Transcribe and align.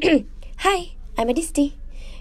Hi, 0.60 0.92
I'm 1.18 1.28
Adisti. 1.28 1.74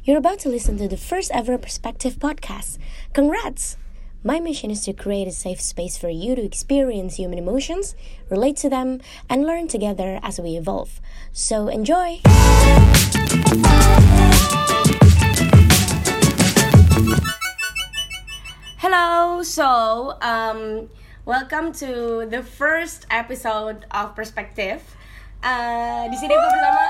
You're 0.03 0.17
about 0.17 0.39
to 0.39 0.49
listen 0.49 0.77
to 0.79 0.89
the 0.89 0.97
first 0.97 1.31
ever 1.33 1.57
Perspective 1.57 2.17
podcast. 2.19 2.77
Congrats! 3.13 3.77
My 4.21 4.41
mission 4.41 4.69
is 4.69 4.83
to 4.83 4.91
create 4.91 5.29
a 5.29 5.31
safe 5.31 5.61
space 5.61 5.97
for 5.97 6.09
you 6.09 6.35
to 6.35 6.43
experience 6.43 7.15
human 7.15 7.37
emotions, 7.37 7.95
relate 8.29 8.57
to 8.57 8.69
them, 8.69 8.99
and 9.29 9.45
learn 9.45 9.69
together 9.69 10.19
as 10.23 10.41
we 10.41 10.57
evolve. 10.57 10.99
So 11.31 11.69
enjoy! 11.69 12.19
Hello, 18.79 19.41
so 19.43 20.17
um, 20.21 20.89
welcome 21.23 21.71
to 21.73 22.27
the 22.29 22.43
first 22.43 23.05
episode 23.09 23.85
of 23.91 24.15
Perspective. 24.15 24.83
Uh, 25.39 26.03
di 26.11 26.19
sini 26.19 26.35
gue 26.35 26.49
bersama. 26.51 26.83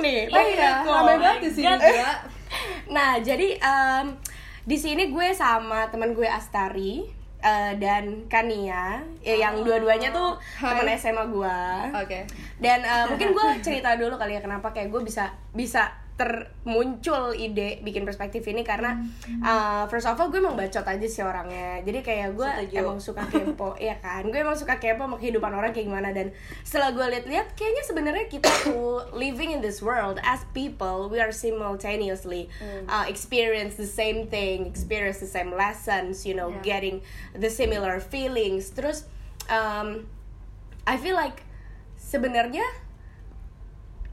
Nih. 0.00 0.30
Oh 0.30 0.42
iya, 0.42 0.70
ramai 0.82 1.16
banget 1.18 1.38
di 1.46 1.50
sini 1.54 1.74
juga. 1.76 2.10
Nah, 2.88 3.20
jadi 3.20 3.60
um, 3.60 4.16
di 4.64 4.76
sini 4.76 5.12
gue 5.12 5.28
sama 5.36 5.88
teman 5.92 6.16
gue 6.16 6.24
Astari 6.24 7.04
uh, 7.44 7.72
dan 7.76 8.26
Kania, 8.26 9.04
eh, 9.20 9.40
yang 9.40 9.62
dua-duanya 9.62 10.10
tuh 10.10 10.40
teman 10.60 10.88
SMA 10.96 11.24
gue. 11.28 11.58
Oke. 11.94 12.18
Dan 12.58 12.82
uh, 12.84 13.04
mungkin 13.12 13.36
gue 13.36 13.46
cerita 13.60 13.94
dulu 13.94 14.16
kali 14.16 14.36
ya 14.36 14.42
kenapa 14.42 14.72
kayak 14.72 14.88
gue 14.92 15.02
bisa 15.04 15.32
bisa 15.52 15.92
termuncul 16.18 17.30
ide 17.30 17.78
bikin 17.80 18.02
perspektif 18.02 18.42
ini 18.44 18.66
karena 18.66 18.98
uh, 19.38 19.86
first 19.86 20.04
of 20.04 20.18
all 20.18 20.26
gue 20.28 20.42
emang 20.42 20.58
bacot 20.58 20.82
aja 20.82 21.06
sih 21.06 21.22
orangnya. 21.22 21.78
Jadi 21.86 22.02
kayak 22.02 22.34
gue 22.34 22.42
Setuju. 22.44 22.74
emang 22.82 22.98
suka 22.98 23.22
kepo. 23.24 23.78
Ya 23.88 23.94
kan? 24.02 24.26
Gue 24.26 24.42
emang 24.42 24.58
suka 24.58 24.82
kepo 24.82 25.06
sama 25.06 25.16
kehidupan 25.16 25.54
orang 25.54 25.70
kayak 25.70 25.86
gimana. 25.86 26.10
Dan 26.10 26.34
setelah 26.66 26.90
gue 26.90 27.06
lihat-lihat 27.06 27.54
kayaknya 27.54 27.82
sebenarnya 27.86 28.26
kita 28.26 28.50
tuh 28.66 29.06
living 29.14 29.54
in 29.54 29.62
this 29.62 29.78
world 29.78 30.18
as 30.26 30.42
people 30.50 31.06
we 31.06 31.22
are 31.22 31.30
simultaneously 31.30 32.50
uh, 32.90 33.06
experience 33.06 33.78
the 33.78 33.86
same 33.86 34.26
thing 34.26 34.66
experience 34.66 35.22
the 35.22 35.30
same 35.30 35.54
lessons 35.54 36.26
you 36.26 36.34
know 36.34 36.50
Yeah. 36.50 36.64
getting 36.66 36.96
the 37.38 37.46
similar 37.46 38.02
feelings. 38.02 38.74
Terus 38.74 39.06
um, 39.46 40.10
I 40.82 40.98
feel 40.98 41.14
like 41.14 41.44
sebenarnya 41.94 42.64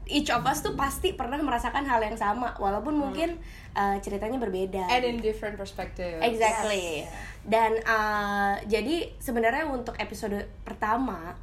each 0.06 0.30
of 0.30 0.46
us 0.46 0.62
tuh 0.62 0.78
pasti 0.78 1.12
pernah 1.18 1.34
merasakan 1.38 1.82
hal 1.82 1.98
yang 1.98 2.14
sama 2.14 2.54
walaupun 2.56 2.94
mungkin 2.94 3.42
uh, 3.74 3.98
ceritanya 3.98 4.38
berbeda. 4.38 4.86
And 4.86 5.02
in 5.02 5.16
different 5.18 5.58
perspective. 5.58 6.22
Exactly. 6.22 7.02
Dan 7.42 7.82
uh, 7.82 8.62
jadi 8.66 9.10
sebenarnya 9.18 9.66
untuk 9.66 9.98
episode 9.98 10.46
pertama 10.62 11.34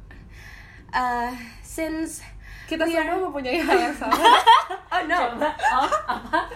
uh, 0.92 1.32
since 1.60 2.24
Kita 2.64 2.88
we 2.88 2.96
semua 2.96 3.20
are- 3.20 3.24
mempunyai 3.28 3.60
hal 3.60 3.76
yang 3.76 3.92
sama. 3.92 4.16
oh 4.96 5.02
no 5.04 5.36
oh 5.36 5.90
apa 6.08 6.48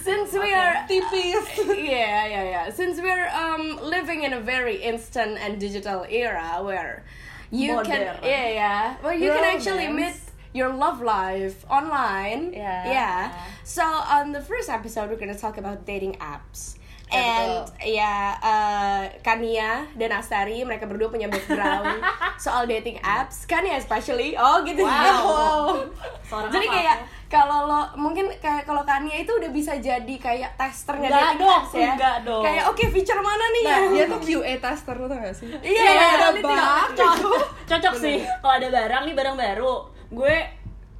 since 0.00 0.32
we 0.32 0.48
are 0.56 0.88
Tipis. 0.88 1.44
yeah 1.76 2.24
yeah 2.24 2.44
yeah 2.48 2.64
since 2.72 2.96
we're 2.96 3.28
um 3.28 3.76
living 3.84 4.24
in 4.24 4.32
a 4.32 4.40
very 4.40 4.80
instant 4.80 5.36
and 5.36 5.60
digital 5.60 6.08
era 6.08 6.64
where 6.64 7.04
you 7.52 7.76
can 7.84 8.08
Modern. 8.08 8.24
yeah 8.24 8.48
yeah 8.48 8.82
where 9.04 9.12
you 9.12 9.28
can 9.28 9.44
actually 9.44 9.84
meet 9.92 10.16
Romance. 10.16 10.32
Your 10.54 10.70
love 10.70 11.02
life 11.02 11.66
online. 11.68 12.54
Yeah. 12.54 12.86
yeah. 12.86 13.20
So 13.66 13.82
on 13.82 14.30
the 14.30 14.40
first 14.40 14.70
episode 14.70 15.10
we're 15.10 15.18
gonna 15.18 15.36
talk 15.36 15.58
about 15.58 15.82
dating 15.84 16.14
apps. 16.22 16.78
Ya, 17.12 17.20
and 17.20 17.68
ya 17.84 18.14
uh, 18.40 19.02
Kania 19.20 19.86
dan 19.94 20.10
Astari 20.10 20.64
mereka 20.64 20.88
berdua 20.88 21.12
punya 21.12 21.28
background 21.28 22.00
soal 22.42 22.64
dating 22.64 22.96
apps. 23.04 23.44
Kania 23.44 23.76
especially. 23.76 24.34
Oh 24.34 24.64
gitu. 24.64 24.82
Wow. 24.82 25.84
Seorang 26.30 26.50
jadi 26.50 26.66
kayak 26.70 26.96
kalau 27.28 27.66
lo 27.66 27.80
mungkin 27.94 28.30
kayak 28.38 28.62
kalau 28.64 28.82
Kania 28.82 29.20
itu 29.20 29.30
udah 29.30 29.50
bisa 29.50 29.74
jadi 29.78 30.14
kayak 30.16 30.54
testernya 30.54 31.10
Enggak 31.12 31.22
dating 31.28 31.38
dong, 31.44 31.54
apps 31.60 31.72
ya. 31.74 31.90
enggak 31.94 32.16
dong. 32.24 32.42
Kayak 32.46 32.64
oke 32.72 32.84
feature 32.88 33.22
mana 33.22 33.44
nih? 33.52 33.62
Nah, 33.62 33.74
yang 33.74 33.90
dia 33.92 34.04
tuh 34.08 34.20
QA 34.30 34.52
tester 34.58 34.94
lu 34.98 35.06
tau 35.06 35.18
gak 35.18 35.34
sih? 35.34 35.50
Iya, 35.50 35.60
Iya, 35.60 35.82
iya, 35.84 36.06
ada 36.14 36.28
iya, 36.30 36.42
bug. 36.42 36.88
cocok. 36.98 37.42
Cocok 37.68 37.94
sih. 37.94 38.16
Kalau 38.22 38.54
ada 38.54 38.68
barang 38.70 39.02
nih 39.06 39.14
barang 39.14 39.36
baru 39.36 39.74
gue 40.10 40.34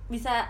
bisa 0.08 0.46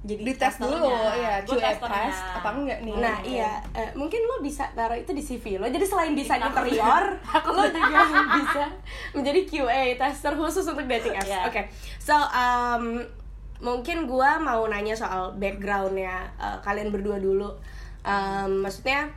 jadi 0.00 0.32
Dites 0.32 0.56
dulu, 0.56 0.88
ya 1.12 1.44
Gue 1.44 1.60
test 1.60 1.84
apa 1.84 2.48
enggak 2.56 2.80
nih? 2.80 2.96
Nah 2.96 3.20
iya, 3.20 3.60
eh, 3.76 3.92
mungkin 3.92 4.24
lo 4.24 4.40
bisa 4.40 4.64
taruh 4.72 4.96
itu 4.96 5.12
di 5.12 5.20
CV 5.20 5.60
lo. 5.60 5.68
Jadi 5.68 5.84
selain 5.84 6.16
desain 6.16 6.40
interior, 6.40 7.20
Takut 7.36 7.52
lo 7.52 7.68
juga 7.68 8.00
bisa 8.40 8.64
menjadi 9.12 9.40
QA 9.44 10.00
tester 10.00 10.32
khusus 10.40 10.64
untuk 10.64 10.88
dating 10.88 11.12
apps. 11.20 11.28
Iya. 11.28 11.44
Oke, 11.52 11.68
so 12.00 12.16
um, 12.16 13.04
mungkin 13.60 14.08
gua 14.08 14.40
mau 14.40 14.64
nanya 14.64 14.96
soal 14.96 15.36
backgroundnya 15.36 16.32
eh, 16.40 16.56
kalian 16.64 16.88
berdua 16.88 17.20
dulu. 17.20 17.52
Um, 18.00 18.64
maksudnya, 18.64 19.12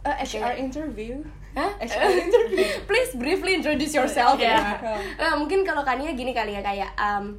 Eh, 0.00 0.16
HR 0.24 0.56
interview. 0.56 1.20
Hah? 1.52 1.76
HR 1.76 2.08
interview. 2.08 2.64
Please 2.88 3.12
briefly 3.20 3.60
introduce 3.60 3.92
yourself 3.92 4.40
Yeah. 4.40 4.80
ya. 4.80 4.96
Eh, 5.20 5.34
mungkin 5.36 5.60
kalau 5.60 5.84
Kania 5.84 6.16
gini 6.16 6.32
kali 6.32 6.56
ya 6.56 6.62
kayak 6.64 6.88
um, 6.96 7.36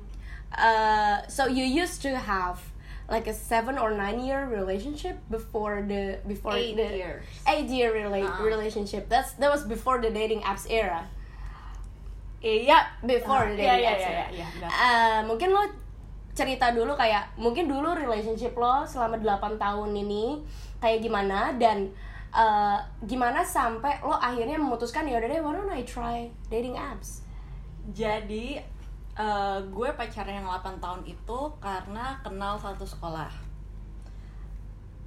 uh, 0.58 1.24
so 1.28 1.48
you 1.48 1.64
used 1.64 2.02
to 2.02 2.16
have 2.18 2.60
like 3.08 3.28
a 3.28 3.34
seven 3.34 3.76
or 3.78 3.92
nine 3.92 4.24
year 4.24 4.48
relationship 4.48 5.20
before 5.30 5.84
the 5.84 6.20
before 6.24 6.56
Eight 6.56 6.76
the 6.76 6.88
years. 6.96 7.26
eight 7.48 7.68
year 7.68 7.92
rela- 7.92 8.24
Uh-uh. 8.24 8.44
relationship. 8.44 9.10
That's 9.12 9.36
that 9.40 9.52
was 9.52 9.68
before 9.68 10.00
the 10.00 10.12
dating 10.12 10.42
apps 10.48 10.64
era. 10.70 11.08
Iya, 12.42 12.90
before 13.06 13.46
Uh, 13.46 13.54
the 13.54 13.62
dating 13.62 13.86
iya, 13.86 13.92
apps 13.94 14.02
iya, 14.02 14.10
era. 14.10 14.26
iya, 14.34 14.48
benar. 14.58 14.70
Eh, 14.72 15.20
mungkin 15.30 15.50
lo 15.54 15.62
cerita 16.34 16.72
dulu 16.72 16.96
kayak 16.96 17.36
mungkin 17.38 17.68
dulu 17.68 17.92
relationship 17.94 18.56
lo 18.56 18.82
selama 18.88 19.20
8 19.20 19.60
tahun 19.60 19.92
ini 19.94 20.40
kayak 20.80 21.04
gimana 21.04 21.54
dan 21.60 21.92
eh, 22.32 22.80
gimana 23.04 23.44
sampai 23.44 24.00
lo 24.02 24.16
akhirnya 24.16 24.56
memutuskan 24.56 25.04
ya 25.06 25.20
udah 25.20 25.28
deh 25.28 25.38
why 25.38 25.52
don't 25.52 25.70
I 25.70 25.84
try 25.84 26.32
dating 26.48 26.80
apps 26.80 27.28
jadi 27.92 28.64
eh, 29.22 29.58
gue 29.70 29.90
pacaran 29.94 30.34
yang 30.42 30.50
8 30.50 30.82
tahun 30.82 31.02
itu 31.06 31.40
karena 31.62 32.18
kenal 32.26 32.58
satu 32.58 32.86
sekolah. 32.86 33.30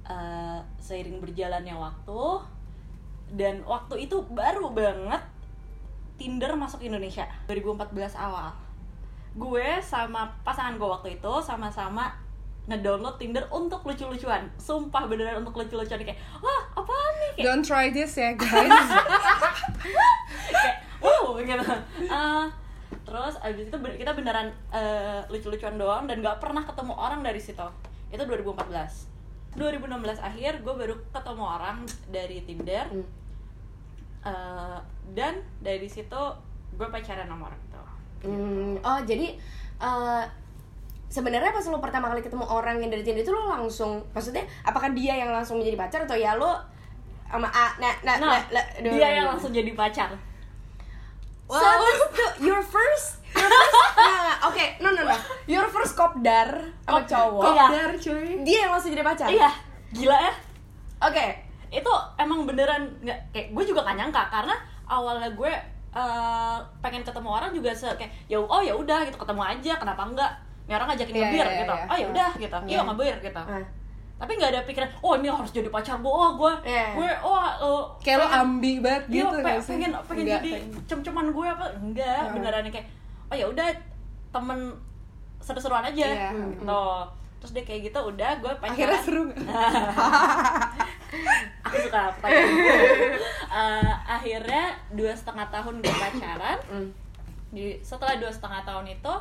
Eh, 0.05 0.59
seiring 0.79 1.19
berjalannya 1.19 1.75
waktu 1.75 2.21
dan 3.33 3.65
waktu 3.65 4.05
itu 4.05 4.21
baru 4.29 4.69
banget 4.69 5.17
Tinder 6.15 6.55
masuk 6.55 6.79
Indonesia 6.85 7.27
2014 7.49 8.15
awal. 8.15 8.55
Gue 9.35 9.83
sama 9.83 10.31
pasangan 10.47 10.79
gue 10.79 10.87
waktu 10.87 11.19
itu 11.19 11.33
sama-sama 11.43 12.13
ngedownload 12.65 13.19
Tinder 13.19 13.43
untuk 13.51 13.83
lucu-lucuan. 13.83 14.47
Sumpah 14.55 15.05
beneran 15.05 15.43
untuk 15.43 15.59
lucu-lucuan. 15.59 16.01
Kayak 16.01 16.21
wah 16.39 16.61
apaan 16.77 17.13
nih? 17.19 17.31
Kayak 17.35 17.45
Don't 17.45 17.65
try 17.65 17.85
this 17.91 18.15
ya 18.15 18.31
guys. 18.37 18.71
kayak 20.63 20.77
wow 21.03 21.35
gitu. 21.41 21.65
Eh, 22.05 22.45
terus 23.03 23.35
abis 23.43 23.67
itu 23.67 23.77
kita 23.99 24.11
beneran 24.15 24.53
eh, 24.71 25.21
lucu-lucuan 25.27 25.75
doang 25.75 26.07
dan 26.07 26.23
gak 26.23 26.39
pernah 26.39 26.63
ketemu 26.63 26.93
orang 26.95 27.21
dari 27.25 27.41
situ. 27.41 27.67
Itu 28.13 28.23
2014 28.23 29.15
2016 29.55 30.19
akhir 30.19 30.67
gue 30.67 30.73
baru 30.75 30.95
ketemu 31.11 31.43
orang 31.43 31.77
dari 32.11 32.37
Tinder. 32.43 32.85
Hmm. 32.91 33.07
Eh, 34.25 34.79
dan 35.11 35.43
dari 35.59 35.87
situ 35.87 36.21
gue 36.75 36.87
pacaran 36.87 37.27
sama 37.27 37.51
orang 37.51 37.61
itu. 37.61 37.81
Hmm, 38.25 38.75
oh 38.83 38.99
jadi 39.03 39.35
eh, 39.79 40.23
sebenarnya 41.15 41.55
pas 41.55 41.65
lo 41.71 41.79
pertama 41.79 42.11
kali 42.11 42.19
ketemu 42.19 42.43
orang 42.43 42.81
yang 42.81 42.91
dari 42.91 43.03
Tinder 43.05 43.23
itu 43.23 43.31
lo 43.31 43.47
langsung 43.47 44.03
maksudnya 44.11 44.43
apakah 44.67 44.91
dia 44.91 45.15
yang 45.15 45.31
langsung 45.31 45.61
menjadi 45.61 45.77
pacar 45.79 45.99
atau 46.03 46.17
ya 46.17 46.35
lo 46.35 46.59
sama 47.29 47.47
A 47.49 47.79
nah 47.79 47.93
nah, 48.03 48.15
nah 48.19 48.39
nah, 48.39 48.41
nah, 48.51 48.65
dia 48.83 49.07
yang 49.21 49.27
langsung 49.31 49.55
jadi 49.55 49.71
pacar 49.71 50.11
So 51.45 51.61
that's 51.61 52.05
the- 52.11 52.35
your 52.41 52.59
first 52.59 53.09
your 53.31 53.45
first 53.45 53.75
nah, 53.99 54.47
oke 54.47 54.65
no 54.79 54.89
no 54.89 55.01
no. 55.03 55.15
Your 55.45 55.67
first 55.67 55.93
kopdar 55.93 56.49
sama 56.81 57.03
Kop- 57.03 57.07
cowok. 57.07 57.43
Iya. 57.45 57.65
Kopdar 57.67 57.91
cuy. 57.95 58.27
dia 58.41 58.57
yang 58.63 58.71
langsung 58.71 58.89
jadi 58.89 59.03
pacar? 59.03 59.27
Iya. 59.27 59.49
Gila 59.91 60.17
ya. 60.17 60.33
Oke. 61.01 61.25
Itu 61.69 61.91
emang 62.15 62.43
beneran 62.43 62.87
nggak 62.99 63.19
kayak 63.29 63.47
gue 63.51 63.63
juga 63.63 63.83
gak 63.83 63.97
nyangka 63.97 64.23
karena 64.29 64.55
awalnya 64.85 65.29
gue 65.29 65.51
eh, 65.91 66.57
pengen 66.79 67.03
ketemu 67.03 67.29
orang 67.29 67.51
juga 67.51 67.71
se 67.71 67.87
kayak 67.91 68.11
ya 68.25 68.37
oh 68.37 68.59
ya 68.59 68.73
udah 68.73 69.03
gitu 69.03 69.15
ketemu 69.15 69.41
aja 69.43 69.73
kenapa 69.75 70.01
enggak? 70.01 70.31
Ini 70.65 70.73
orang 70.73 70.87
ngajakin 70.89 71.13
Iya, 71.13 71.21
ngebir 71.21 71.45
iya, 71.45 71.57
gitu. 71.61 71.73
iya. 71.75 71.85
oh 71.85 71.97
ya 71.99 72.07
udah 72.09 72.29
gitu. 72.35 72.57
Iya. 72.57 72.69
iya. 72.71 72.79
ngebir 72.81 73.15
gitu. 73.21 73.41
Nah, 73.45 73.63
tapi 74.25 74.33
nggak 74.35 74.51
ada 74.51 74.61
pikiran 74.63 74.89
oh 74.99 75.13
ini 75.13 75.29
harus 75.29 75.51
jadi 75.51 75.69
pacar 75.69 75.95
gue 75.95 76.09
oh 76.09 76.33
gue 76.35 76.53
Iya. 76.65 76.85
gue 76.91 77.09
oh 77.21 77.37
uh, 77.37 77.83
Kayak 77.99 78.17
lo 78.17 78.27
ambi 78.27 78.81
banget 78.81 79.03
iya, 79.07 79.21
gitu 79.21 79.37
pe- 79.37 79.45
gak 79.45 79.57
sih? 79.59 79.69
pengen 79.71 79.91
pengen 80.01 80.25
Enggak, 80.25 80.35
jadi 80.35 80.51
pengen- 80.57 80.73
cem-ceman 80.83 81.25
gue 81.29 81.45
apa 81.47 81.65
enggak 81.75 82.19
Iya. 82.19 82.33
beneran 82.33 82.61
yang 82.63 82.73
kayak 82.73 82.87
oh 83.25 83.35
ya 83.35 83.45
udah 83.45 83.67
temen 84.31 84.59
seru-seruan 85.37 85.85
aja 85.85 86.01
Iya. 86.03 86.29
gitu 86.33 86.85
terus 87.37 87.51
dia 87.53 87.63
kayak 87.63 87.81
gitu 87.85 87.99
udah 88.01 88.31
gue 88.35 88.53
pacaran 88.55 88.73
Akhirnya 88.73 88.99
seru 88.99 89.23
aku 91.61 91.75
suka 91.79 91.99
pertanyaan 92.17 92.49
Eh, 93.55 93.93
akhirnya 94.05 94.63
dua 94.91 95.15
setengah 95.15 95.47
tahun 95.47 95.79
gue 95.79 95.93
pacaran 95.93 96.59
mm. 96.67 96.89
Jadi 97.49 97.79
setelah 97.79 98.19
dua 98.19 98.27
setengah 98.27 98.61
tahun 98.63 98.83
itu 98.89 99.13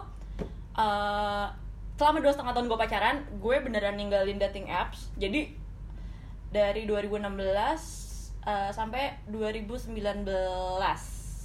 eh 0.75 1.47
selama 1.95 2.19
dua 2.23 2.33
setengah 2.35 2.55
tahun 2.59 2.67
gue 2.67 2.79
pacaran 2.79 3.17
gue 3.39 3.57
beneran 3.63 3.95
ninggalin 3.95 4.39
dating 4.39 4.67
apps. 4.71 5.11
Jadi 5.15 5.55
dari 6.51 6.87
2016 6.87 7.23
eh, 8.47 8.71
sampai 8.71 9.19
2019 9.31 9.95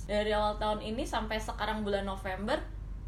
dari 0.09 0.31
awal 0.33 0.57
tahun 0.57 0.81
ini 0.81 1.05
sampai 1.05 1.37
sekarang 1.37 1.85
bulan 1.85 2.05
November 2.05 2.57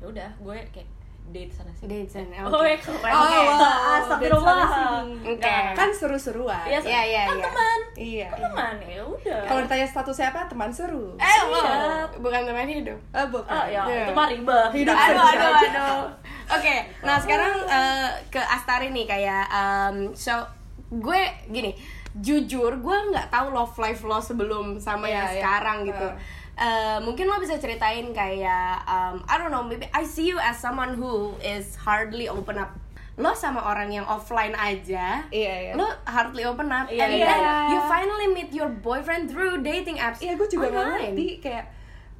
ya 0.02 0.06
udah 0.10 0.30
gue 0.38 0.58
kayak 0.70 0.90
date 1.32 1.50
sana 1.50 1.72
sih 1.72 1.84
Date 1.84 2.08
sana, 2.08 2.44
oh 2.44 2.52
oke. 2.52 2.62
ya 2.62 2.76
keren 2.76 3.10
Oh, 3.10 3.24
Oke. 3.24 3.40
wow. 3.42 3.96
astagfirullah 3.98 4.56
sana 4.62 4.88
sini. 5.02 5.32
Oke. 5.32 5.56
Kan 5.74 5.90
seru-seruan. 5.90 6.64
Iya, 6.64 6.80
Iya, 6.82 7.02
iya, 7.04 7.22
kan 7.24 7.34
iya. 7.34 7.44
teman 7.44 7.80
Iya. 7.94 8.28
teman 8.34 8.76
ya 8.82 9.02
udah 9.02 9.40
Kalau 9.44 9.60
ditanya 9.64 9.88
statusnya 9.88 10.28
apa, 10.30 10.42
teman 10.46 10.70
seru. 10.70 11.16
Eh, 11.16 11.40
wow. 11.46 12.06
bukan 12.18 12.42
teman 12.44 12.68
hidup. 12.68 13.00
Ah, 13.10 13.26
bukan. 13.26 13.48
ah 13.50 13.66
ya 13.66 13.82
Iya. 13.84 14.04
itu 14.04 14.14
mah 14.14 14.28
ribet 14.28 14.70
Hidup 14.74 14.94
aduh, 14.94 15.24
aduh, 15.26 15.52
aduh. 15.58 16.04
Oke, 16.56 16.76
nah 17.02 17.16
sekarang 17.16 17.56
eh, 17.64 18.10
ke 18.28 18.40
Astari 18.40 18.92
nih 18.92 19.06
kayak 19.06 19.48
um, 19.48 20.12
so 20.12 20.36
gue 20.92 21.22
gini, 21.48 21.72
jujur 22.14 22.76
gue 22.76 22.98
nggak 23.10 23.28
tahu 23.28 23.50
love 23.50 23.72
life 23.78 24.04
lo 24.04 24.20
sebelum 24.20 24.76
sama 24.76 25.08
Iya, 25.08 25.14
yang 25.14 25.26
iya. 25.26 25.36
sekarang 25.40 25.78
gitu. 25.86 26.04
Uh. 26.06 26.40
Eh, 26.62 27.00
mungkin 27.02 27.26
lo 27.26 27.42
bisa 27.42 27.58
ceritain 27.58 28.14
kayak 28.14 28.86
um, 28.86 29.18
I 29.26 29.42
don't 29.42 29.50
know, 29.50 29.66
maybe 29.66 29.90
I 29.90 30.06
see 30.06 30.30
you 30.30 30.38
as 30.38 30.62
someone 30.62 30.94
who 30.94 31.34
is 31.42 31.74
hardly 31.74 32.30
open 32.30 32.62
up. 32.62 32.78
Lo 33.18 33.34
sama 33.34 33.66
orang 33.66 33.90
yang 33.90 34.06
offline 34.06 34.54
aja, 34.54 35.26
Iya, 35.34 35.54
iya. 35.68 35.74
lo 35.74 35.90
hardly 36.06 36.46
open 36.46 36.70
up, 36.70 36.86
Iya, 36.86 37.02
and 37.02 37.12
iya. 37.18 37.26
then 37.26 37.42
you 37.74 37.80
finally 37.90 38.30
meet 38.30 38.54
your 38.54 38.70
boyfriend 38.70 39.28
through 39.28 39.66
dating 39.66 39.98
apps. 39.98 40.22
Iya, 40.22 40.38
gue 40.38 40.48
juga 40.48 40.70
online. 40.70 41.18
ngerti 41.18 41.28
kayak 41.42 41.66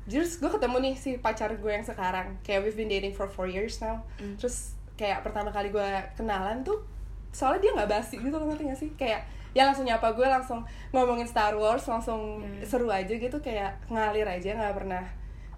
Terus 0.02 0.42
gue 0.42 0.50
ketemu 0.50 0.78
nih 0.82 0.96
si 0.98 1.10
pacar 1.22 1.54
gue 1.54 1.72
yang 1.72 1.86
sekarang 1.86 2.34
Kayak 2.42 2.66
we've 2.66 2.76
been 2.76 2.90
dating 2.90 3.14
for 3.14 3.30
four 3.30 3.46
years 3.46 3.78
now 3.80 4.02
Terus 4.18 4.74
kayak 4.98 5.22
pertama 5.22 5.54
kali 5.54 5.70
gue 5.70 5.90
kenalan 6.18 6.66
tuh 6.66 6.82
Soalnya 7.30 7.62
dia 7.62 7.72
nggak 7.78 7.90
basi 8.02 8.18
gitu 8.18 8.34
loh 8.34 8.50
ngerti 8.50 8.66
gak 8.66 8.80
sih? 8.82 8.90
Kayak 8.98 9.30
ya 9.52 9.68
langsung 9.68 9.84
nyapa 9.84 10.16
gue 10.16 10.24
langsung 10.24 10.64
ngomongin 10.92 11.28
Star 11.28 11.56
Wars 11.56 11.84
Langsung 11.88 12.40
seru 12.64 12.88
aja 12.88 13.12
gitu 13.12 13.38
kayak 13.40 13.76
ngalir 13.92 14.24
aja 14.24 14.56
nggak 14.56 14.76
pernah 14.76 15.04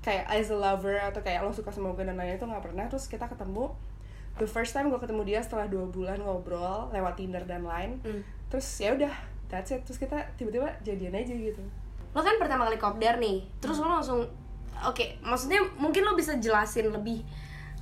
Kayak 0.04 0.28
as 0.28 0.52
a 0.52 0.58
lover 0.58 1.00
atau 1.00 1.24
kayak 1.24 1.48
lo 1.48 1.56
suka 1.56 1.72
sama 1.72 1.96
gue 1.96 2.04
dan 2.04 2.20
lain-lain 2.20 2.36
itu 2.36 2.44
nggak 2.44 2.60
pernah. 2.60 2.86
Terus 2.92 3.08
kita 3.08 3.24
ketemu 3.32 3.72
The 4.34 4.50
first 4.50 4.74
time 4.74 4.90
gue 4.90 4.98
ketemu 4.98 5.22
dia 5.30 5.40
setelah 5.46 5.70
dua 5.70 5.86
bulan 5.86 6.18
ngobrol 6.18 6.90
lewat 6.90 7.22
Tinder 7.22 7.46
dan 7.46 7.64
lain. 7.64 8.02
Hmm. 8.02 8.20
Terus 8.50 8.66
ya 8.82 8.98
udah 8.98 9.14
that's 9.48 9.70
it. 9.72 9.86
Terus 9.86 10.02
kita 10.02 10.26
tiba-tiba 10.36 10.74
jadian 10.82 11.14
aja 11.14 11.32
gitu. 11.32 11.62
Lo 12.12 12.20
kan 12.20 12.36
pertama 12.42 12.66
kali 12.66 12.76
kopdar 12.76 13.22
nih 13.22 13.46
terus 13.62 13.78
lo 13.78 13.88
langsung 13.88 14.26
oke 14.84 15.22
maksudnya 15.22 15.62
mungkin 15.78 16.02
lo 16.04 16.18
bisa 16.18 16.36
jelasin 16.36 16.90
lebih 16.92 17.22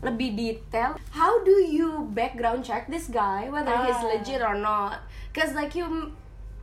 lebih 0.06 0.36
detail. 0.36 0.94
How 1.10 1.40
do 1.42 1.58
you 1.58 2.06
background 2.12 2.62
check 2.62 2.86
this 2.86 3.10
guy 3.10 3.48
whether 3.48 3.72
he's 3.88 3.98
Ah. 3.98 4.12
legit 4.14 4.42
or 4.44 4.54
not 4.54 5.02
cause 5.32 5.52
like 5.54 5.74
you 5.74 5.86
m- 5.86 6.14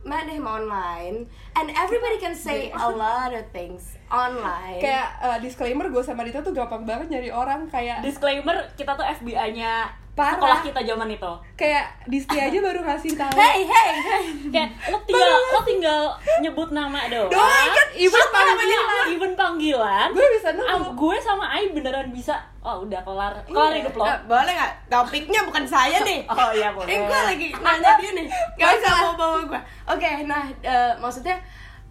met 0.05 0.25
him 0.25 0.47
online 0.47 1.27
and 1.55 1.67
everybody 1.75 2.17
can 2.17 2.31
say 2.31 2.71
a 2.71 2.87
lot 2.87 3.35
of 3.35 3.43
things 3.51 3.99
online. 4.07 4.79
Kayak 4.79 5.07
uh, 5.19 5.37
disclaimer 5.37 5.91
gue 5.91 5.99
sama 5.99 6.23
Dita 6.23 6.39
tuh 6.39 6.55
gampang 6.55 6.87
banget 6.87 7.11
nyari 7.11 7.29
orang 7.29 7.67
kayak 7.67 7.99
disclaimer 7.99 8.55
kita 8.73 8.95
tuh 8.95 9.03
FBI-nya 9.03 9.91
Parah. 10.19 10.35
sekolah 10.35 10.59
kita 10.61 10.81
zaman 10.83 11.07
itu. 11.07 11.31
Kayak 11.55 11.85
Disti 12.05 12.35
aja 12.35 12.57
baru 12.67 12.79
ngasih 12.81 13.15
tahu. 13.15 13.31
Hey 13.33 13.63
hey 13.63 13.89
hey. 13.95 14.23
Kayak 14.49 14.69
lo 14.85 14.99
tinggal 15.01 15.31
lo 15.49 15.59
tinggal 15.61 16.01
nyebut 16.39 16.69
nama 16.69 17.07
doang. 17.07 17.31
Doang, 17.31 17.67
kan? 17.69 17.87
Even 17.95 18.19
namanya? 18.19 18.29
panggilan. 18.29 19.05
even 19.09 19.31
panggilan. 19.33 20.07
Gue 20.11 20.27
bisa 20.33 20.49
nemu 20.51 20.67
Am- 20.67 20.91
gue 20.93 21.15
sama 21.17 21.45
Ai 21.47 21.71
beneran 21.71 22.07
bisa. 22.09 22.35
Oh 22.59 22.83
udah 22.83 22.99
kelar. 22.99 23.33
Kelar 23.43 23.71
Iya. 23.71 23.79
hidup 23.81 23.93
lo. 23.95 24.03
Eh, 24.03 24.17
boleh 24.25 24.51
nggak? 24.51 24.73
Topiknya 24.87 25.41
bukan 25.43 25.63
saya 25.63 25.97
nih. 26.09 26.19
Oh 26.25 26.51
iya 26.51 26.69
boleh. 26.69 26.89
Eh 26.89 26.99
gue 26.99 27.19
lagi 27.25 27.47
nanya 27.55 27.91
dia 27.95 28.11
nih. 28.13 28.27
Gak 28.53 28.69
usah 28.75 28.91
bawa-bawa 29.01 29.39
gue 29.47 29.61
Oke 29.87 30.09
nah 30.25 30.43
eh, 30.59 30.91
maksudnya 30.95 31.39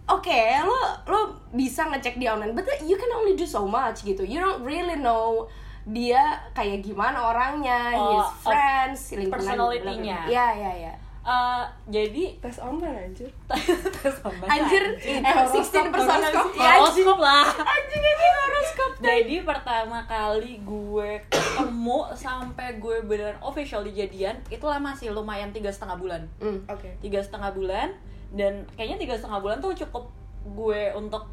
Oke 0.05 0.33
lo 0.59 0.73
lo 1.05 1.19
bisa 1.51 1.85
ngecek 1.85 2.17
di 2.17 2.25
online. 2.25 2.53
But 2.53 2.65
you 2.81 2.93
can 2.93 3.09
only 3.11 3.33
do 3.33 3.45
so 3.45 3.63
much 3.63 4.01
gitu. 4.01 4.21
You 4.21 4.37
don't 4.37 4.61
really 4.61 4.97
know 4.97 5.45
dia 5.85 6.21
kayak 6.51 6.81
gimana 6.81 7.17
orangnya 7.19 7.93
Oh, 7.95 8.19
His 8.19 8.29
friends 8.43 9.01
lingkungan 9.15 9.31
personality-nya. 9.39 10.19
Iya 10.27 10.47
iya 10.55 10.71
iya. 10.85 10.93
Eh, 11.19 11.63
jadi 11.91 12.23
tes 12.41 12.57
online 12.57 13.11
anjir. 13.11 13.29
Tes 14.01 14.15
online 14.23 14.49
Anjir 14.49 14.83
Eh, 14.97 15.19
eh, 15.19 15.33
horoskop, 15.35 15.85
16 15.85 15.93
personality 15.93 16.51
horoskop. 16.57 17.17
Lah. 17.19 17.45
Anjing 17.45 18.01
ini 18.01 18.27
horoskop 18.33 18.91
jadi 18.99 19.35
pertama 19.43 19.99
kali 20.07 20.63
gue 20.63 21.11
ketemu 21.27 21.99
sampai 22.15 22.79
gue 22.79 23.03
beneran 23.05 23.37
official 23.39 23.83
dijadian 23.83 24.39
itu 24.47 24.63
lama 24.63 24.95
sih 24.95 25.11
lumayan 25.11 25.51
tiga 25.51 25.69
setengah 25.69 25.99
bulan. 25.99 26.21
Hmm. 26.39 26.63
oke. 26.65 26.87
Tiga 27.03 27.19
setengah 27.21 27.51
bulan 27.53 27.93
dan 28.33 28.65
kayaknya 28.73 28.97
tiga 28.97 29.13
setengah 29.13 29.39
bulan 29.43 29.57
tuh 29.59 29.75
cukup 29.75 30.09
gue 30.45 30.81
untuk 30.95 31.27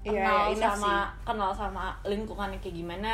Iya, 0.00 0.16
kenal 0.16 0.40
iya, 0.48 0.56
enough 0.56 0.80
sama 0.80 0.94
kenal 1.28 1.50
sama 1.52 1.84
lingkungannya 2.08 2.56
kayak 2.56 2.72
gimana 2.72 3.12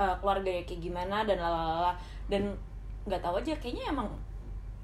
eh, 0.00 0.14
keluarganya 0.16 0.64
kayak 0.64 0.80
gimana 0.80 1.16
dan 1.22 1.36
lalala 1.38 1.92
dan 2.26 2.56
nggak 3.02 3.20
tahu 3.20 3.36
aja 3.36 3.52
kayaknya 3.54 3.84
emang 3.88 4.08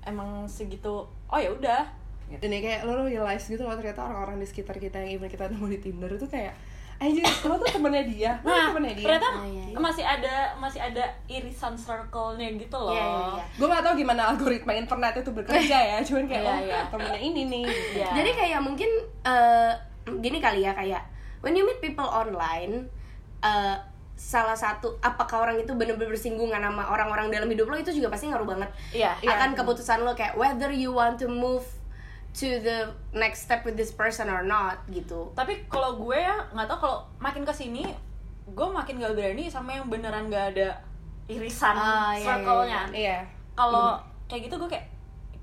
emang 0.02 0.44
segitu 0.46 1.00
oh 1.26 1.38
ya 1.38 1.48
udah 1.48 1.82
dan 2.28 2.48
ya 2.48 2.60
kayak 2.60 2.80
lo 2.84 3.02
realize 3.02 3.46
gitu 3.46 3.62
loh 3.62 3.72
ternyata 3.72 4.02
orang-orang 4.02 4.36
di 4.36 4.46
sekitar 4.46 4.76
kita 4.76 4.98
yang 4.98 5.16
even 5.16 5.26
kita 5.26 5.46
nemu 5.46 5.66
di 5.68 5.78
Tinder 5.80 6.10
itu 6.10 6.26
kayak 6.26 6.52
anjir 6.96 7.22
lo 7.44 7.54
tuh 7.54 7.68
temennya 7.68 8.02
dia 8.02 8.32
lo 8.40 8.48
tuh 8.48 8.50
nah 8.50 8.66
temennya 8.72 8.94
dia 8.94 9.04
ternyata 9.04 9.28
Ah, 9.30 9.44
iya, 9.44 9.64
iya. 9.68 9.76
masih 9.76 10.00
ada 10.02 10.34
masih 10.56 10.80
ada 10.80 11.04
irisan 11.26 11.76
circle-nya 11.76 12.56
gitu 12.56 12.72
loh 12.74 12.90
Iya, 12.90 13.04
iya, 13.04 13.24
iya. 13.32 13.44
gue 13.52 13.66
gak 13.68 13.84
tau 13.84 13.94
gimana 13.94 14.22
algoritma 14.26 14.72
internet 14.74 15.14
itu 15.16 15.30
bekerja 15.30 15.76
ya 15.76 15.98
cuman 16.02 16.24
kayak 16.26 16.42
Iya, 16.42 16.50
oh 16.50 16.58
iya. 16.62 16.80
temennya 16.88 17.20
ini 17.20 17.42
nih 17.46 17.64
Iya. 17.94 18.08
Jadi 18.16 18.30
kayak 18.32 18.60
mungkin 18.60 18.90
eh, 19.22 19.72
gini 20.18 20.38
kali 20.40 20.60
ya 20.62 20.72
kayak 20.72 21.02
when 21.40 21.52
you 21.52 21.62
meet 21.62 21.78
people 21.78 22.06
online 22.06 22.88
eh, 23.40 23.76
salah 24.16 24.56
satu 24.56 24.96
apakah 25.04 25.44
orang 25.44 25.60
itu 25.60 25.76
bener-bener 25.76 26.08
bersinggungan 26.08 26.58
sama 26.58 26.88
orang-orang 26.88 27.28
dalam 27.28 27.46
hidup 27.52 27.68
lo 27.68 27.76
itu 27.76 27.92
juga 27.92 28.08
pasti 28.08 28.32
ngaruh 28.32 28.48
banget. 28.48 28.70
Iya. 28.96 29.12
akan 29.20 29.52
keputusan 29.52 30.02
lo 30.02 30.16
kayak 30.16 30.34
whether 30.40 30.72
you 30.72 30.90
want 30.90 31.20
to 31.20 31.28
move 31.28 31.62
to 32.32 32.60
the 32.60 32.88
next 33.12 33.44
step 33.44 33.64
with 33.64 33.76
this 33.76 33.92
person 33.92 34.28
or 34.28 34.44
not 34.44 34.84
gitu. 34.92 35.32
tapi 35.32 35.64
kalau 35.72 35.96
gue 35.96 36.20
ya 36.20 36.36
nggak 36.52 36.68
tahu 36.68 36.78
kalau 36.84 36.98
makin 37.16 37.44
ke 37.48 37.52
sini 37.52 37.84
gue 38.46 38.68
makin 38.70 39.02
gak 39.02 39.18
berani 39.18 39.50
sama 39.50 39.74
yang 39.74 39.90
beneran 39.90 40.30
gak 40.30 40.54
ada 40.54 40.78
irisan 41.26 41.74
iya, 41.74 42.22
circle-nya. 42.22 42.82
Iya. 42.94 43.18
Kalau 43.58 43.98
kayak 44.30 44.46
gitu 44.46 44.54
gue 44.62 44.70
kayak 44.70 44.86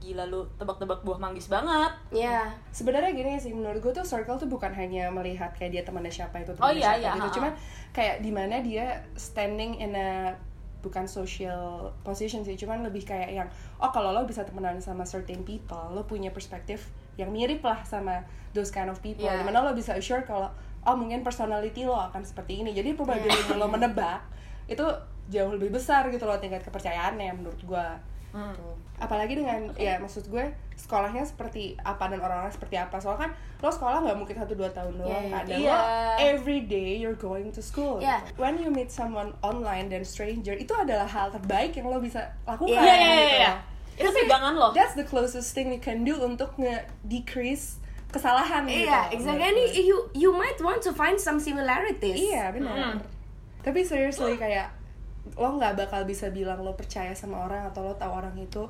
gila 0.04 0.28
lu 0.28 0.44
tebak-tebak 0.60 1.00
buah 1.08 1.16
manggis 1.16 1.48
banget. 1.48 1.92
Ya. 2.12 2.52
sebenarnya 2.76 3.16
gini 3.16 3.40
sih 3.40 3.56
menurut 3.56 3.80
gue 3.80 3.94
tuh 3.96 4.04
circle 4.04 4.36
tuh 4.36 4.52
bukan 4.52 4.76
hanya 4.76 5.08
melihat 5.08 5.56
kayak 5.56 5.72
dia 5.72 5.84
temannya 5.88 6.12
siapa 6.12 6.44
itu 6.44 6.52
Oh, 6.60 6.68
temannya 6.68 6.84
iya, 6.84 6.92
siapa 6.92 7.00
iya, 7.00 7.12
gitu. 7.16 7.30
cuman 7.40 7.52
kayak 7.96 8.16
di 8.20 8.32
mana 8.36 8.56
dia 8.60 8.86
standing 9.16 9.80
in 9.80 9.96
a 9.96 10.36
bukan 10.84 11.08
social 11.08 11.96
position 12.04 12.44
sih 12.44 12.60
cuman 12.60 12.84
lebih 12.84 13.08
kayak 13.08 13.32
yang 13.32 13.48
oh 13.80 13.88
kalau 13.96 14.12
lo 14.12 14.28
bisa 14.28 14.44
temenan 14.44 14.84
sama 14.84 15.08
certain 15.08 15.48
people 15.48 15.96
lo 15.96 16.04
punya 16.04 16.28
perspektif 16.36 16.92
yang 17.16 17.32
mirip 17.32 17.64
lah 17.64 17.80
sama 17.88 18.20
those 18.52 18.68
kind 18.70 18.92
of 18.92 19.00
people. 19.00 19.24
Iya. 19.24 19.40
di 19.40 19.46
mana 19.48 19.64
lo 19.64 19.72
bisa 19.72 19.96
assure 19.96 20.28
kalau 20.28 20.52
oh 20.84 20.96
mungkin 21.00 21.24
personality 21.24 21.88
lo 21.88 21.96
akan 21.96 22.28
seperti 22.28 22.60
ini. 22.68 22.76
Jadi 22.76 22.92
probability 23.00 23.56
lo 23.56 23.72
menebak 23.72 24.28
itu 24.68 24.84
jauh 25.32 25.56
lebih 25.56 25.72
besar 25.72 26.12
gitu 26.12 26.28
loh 26.28 26.36
tingkat 26.36 26.60
kepercayaannya 26.68 27.32
menurut 27.40 27.60
gue 27.64 27.86
Hmm. 28.34 28.50
Gitu. 28.50 28.66
apalagi 28.98 29.38
dengan 29.38 29.70
ya 29.76 30.02
maksud 30.02 30.26
gue 30.26 30.42
sekolahnya 30.74 31.22
seperti 31.22 31.78
apa 31.80 32.10
dan 32.10 32.18
orang-orang 32.18 32.50
seperti 32.50 32.76
apa 32.76 32.98
soalnya 32.98 33.30
kan 33.30 33.32
lo 33.60 33.70
sekolah 33.70 34.02
nggak 34.02 34.18
mungkin 34.18 34.36
satu 34.36 34.54
dua 34.54 34.70
tahun 34.70 34.98
doang 34.98 35.12
Iya, 35.22 35.30
kan 35.30 35.44
dan 35.46 35.58
iya. 35.62 35.70
lo 35.70 35.78
every 36.18 36.60
day 36.64 36.98
you're 36.98 37.14
going 37.14 37.50
to 37.50 37.62
school 37.62 38.02
Iya. 38.02 38.26
gitu. 38.26 38.42
when 38.42 38.58
you 38.58 38.68
meet 38.68 38.90
someone 38.90 39.38
online 39.40 39.86
dan 39.88 40.02
stranger 40.02 40.52
itu 40.52 40.74
adalah 40.74 41.06
hal 41.06 41.30
terbaik 41.30 41.74
yang 41.74 41.88
lo 41.88 42.02
bisa 42.02 42.26
lakukan 42.44 42.74
Iya, 42.74 42.90
iya 42.90 43.14
iya 43.14 43.22
gitu 43.22 43.38
loh. 43.38 43.58
itu 43.94 44.10
pegangan 44.26 44.54
lo 44.56 44.68
that's 44.74 44.98
the 44.98 45.06
closest 45.06 45.54
thing 45.54 45.70
you 45.70 45.78
can 45.78 46.02
do 46.02 46.18
untuk 46.18 46.58
nge-decrease 46.58 47.78
kesalahan 48.10 48.66
gitu 48.66 48.86
Iya, 48.86 49.10
loh, 49.10 49.14
exactly. 49.14 49.66
gue. 49.68 49.84
you 49.84 49.98
you 50.14 50.30
might 50.32 50.58
want 50.58 50.80
to 50.80 50.90
find 50.90 51.18
some 51.18 51.38
similarities. 51.38 52.14
Iya 52.14 52.50
benar. 52.50 52.78
Mm. 52.94 52.98
Tapi 53.62 53.82
seriously 53.82 54.38
kayak 54.38 54.70
lo 55.40 55.50
nggak 55.56 55.80
bakal 55.80 56.04
bisa 56.04 56.30
bilang 56.30 56.60
lo 56.60 56.76
percaya 56.76 57.16
sama 57.16 57.48
orang 57.48 57.64
atau 57.72 57.84
lo 57.88 57.96
tahu 57.96 58.12
orang 58.12 58.36
itu, 58.36 58.68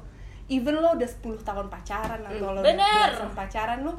even 0.50 0.78
lo 0.78 0.94
udah 0.94 1.10
10 1.10 1.42
tahun 1.42 1.68
pacaran 1.68 2.22
atau 2.22 2.54
lo 2.54 2.62
udah 2.62 2.70
Bener. 2.70 3.10
belasan 3.10 3.34
pacaran 3.34 3.80
lo 3.82 3.94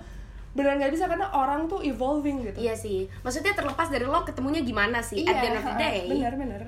beneran 0.55 0.79
nggak 0.79 0.95
bisa 0.95 1.11
karena 1.11 1.27
orang 1.35 1.67
tuh 1.67 1.83
evolving 1.83 2.47
gitu. 2.47 2.63
Iya 2.63 2.79
sih. 2.79 3.11
Maksudnya 3.27 3.59
terlepas 3.59 3.91
dari 3.91 4.07
lo 4.07 4.23
ketemunya 4.23 4.63
gimana 4.63 5.03
sih 5.03 5.27
at 5.27 5.43
the 5.43 5.47
end 5.51 5.59
of 5.59 5.67
the 5.67 5.75
day. 5.75 6.07
bener 6.07 6.35
bener. 6.39 6.63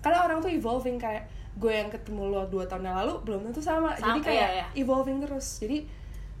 Karena 0.00 0.24
orang 0.24 0.40
tuh 0.40 0.48
evolving 0.48 0.96
kayak 0.96 1.28
gue 1.56 1.72
yang 1.72 1.92
ketemu 1.92 2.32
lo 2.32 2.48
dua 2.48 2.64
tahun 2.64 2.88
yang 2.88 2.96
lalu 3.04 3.20
belum 3.28 3.40
tentu 3.52 3.60
sama. 3.60 3.92
Jadi 3.92 4.20
Sama, 4.20 4.24
kayak 4.24 4.40
iya, 4.40 4.64
iya. 4.64 4.66
evolving 4.80 5.20
terus. 5.20 5.60
Jadi 5.60 5.84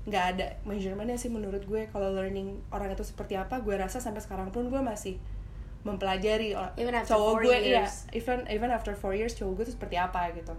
nggak 0.06 0.24
ada 0.32 0.46
measurementnya 0.64 1.18
sih 1.18 1.28
menurut 1.28 1.66
gue 1.66 1.90
kalau 1.90 2.14
learning 2.14 2.62
orang 2.70 2.94
itu 2.94 3.02
seperti 3.02 3.34
apa 3.34 3.58
gue 3.58 3.74
rasa 3.74 3.98
sampai 3.98 4.22
sekarang 4.22 4.54
pun 4.54 4.70
gue 4.70 4.78
masih 4.78 5.18
mempelajari 5.86 6.50
Even 6.74 6.92
after 6.92 7.14
cowok 7.14 7.30
four 7.32 7.42
gue 7.44 7.56
iya 7.62 7.86
years. 7.86 8.10
even 8.10 8.42
even 8.50 8.68
after 8.68 8.90
four 8.92 9.14
years 9.14 9.32
cowok 9.32 9.52
gue 9.56 9.64
tuh 9.70 9.74
seperti 9.78 9.94
apa 9.96 10.34
gitu 10.34 10.50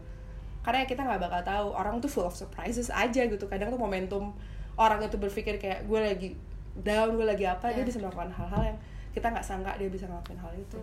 karena 0.63 0.83
ya 0.83 0.87
kita 0.87 1.03
nggak 1.03 1.19
bakal 1.21 1.41
tahu 1.43 1.67
orang 1.71 1.99
tuh 1.99 2.07
full 2.07 2.23
of 2.23 2.31
surprises 2.31 2.87
aja 2.87 3.23
gitu 3.23 3.45
kadang 3.45 3.67
tuh 3.67 3.77
momentum 3.77 4.31
orang 4.75 4.99
itu 5.01 5.15
berpikir 5.15 5.55
kayak 5.57 5.83
gue 5.83 5.95
lagi 5.97 6.29
down 6.77 7.13
gue 7.13 7.23
lagi 7.23 7.43
apa 7.43 7.69
dia 7.69 7.77
Yeah. 7.77 7.87
bisa 7.87 7.97
melakukan 7.99 8.29
hal-hal 8.29 8.61
yang 8.63 8.77
kita 9.11 9.27
nggak 9.27 9.41
sangka 9.41 9.75
dia 9.75 9.87
bisa 9.87 10.05
ngelakuin 10.05 10.37
hal 10.37 10.53
itu 10.53 10.79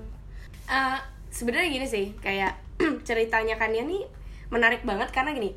Eh, 0.65 0.99
sebenarnya 1.29 1.69
gini 1.71 1.87
sih 1.87 2.07
kayak 2.19 2.57
ceritanya 3.09 3.55
kan 3.55 3.69
nih 3.69 4.05
menarik 4.49 4.81
banget 4.83 5.09
karena 5.09 5.33
gini 5.33 5.53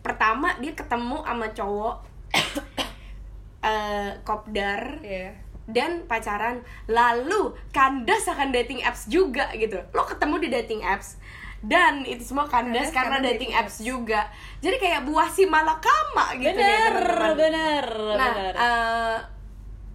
pertama 0.00 0.52
dia 0.58 0.72
ketemu 0.72 1.20
sama 1.22 1.46
cowok 1.52 1.96
eh 3.64 4.10
kopdar 4.22 4.98
Iya. 5.00 5.30
Dan 5.68 6.06
pacaran. 6.10 6.62
Lalu 6.90 7.54
kandas 7.70 8.26
akan 8.26 8.50
dating 8.50 8.82
apps 8.82 9.06
juga 9.06 9.50
gitu. 9.54 9.78
Lo 9.94 10.02
ketemu 10.06 10.36
di 10.42 10.48
dating 10.50 10.82
apps. 10.82 11.18
Dan 11.62 12.02
itu 12.02 12.26
semua 12.26 12.50
kandas 12.50 12.90
Kandas 12.90 12.90
karena, 12.90 13.22
karena 13.22 13.28
dating 13.30 13.54
dating 13.54 13.60
apps 13.62 13.76
juga. 13.78 14.20
Jadi 14.58 14.76
kayak 14.82 15.06
buah 15.06 15.30
si 15.30 15.46
malakama 15.46 16.34
gitu 16.34 16.58
ya 16.58 16.90
bener 16.90 16.94
teman-teman. 16.98 17.34
bener 17.38 17.86
nah 18.18 18.30
bener. 18.34 18.54
eh, 18.58 19.18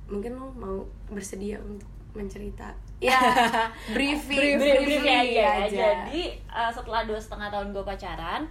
mungkin 0.07 0.31
lo 0.39 0.47
mau 0.55 0.77
bersedia 1.11 1.59
untuk 1.59 1.91
mencerita. 2.15 2.71
Ya 3.03 3.19
briefing 3.95 4.57
brief, 4.57 4.79
brief, 4.79 5.03
briefly 5.03 5.11
aja. 5.11 5.67
Jadi 5.67 6.23
uh, 6.49 6.71
setelah 6.71 7.03
dua 7.03 7.19
setengah 7.19 7.51
tahun 7.51 7.75
gue 7.75 7.83
pacaran, 7.83 8.41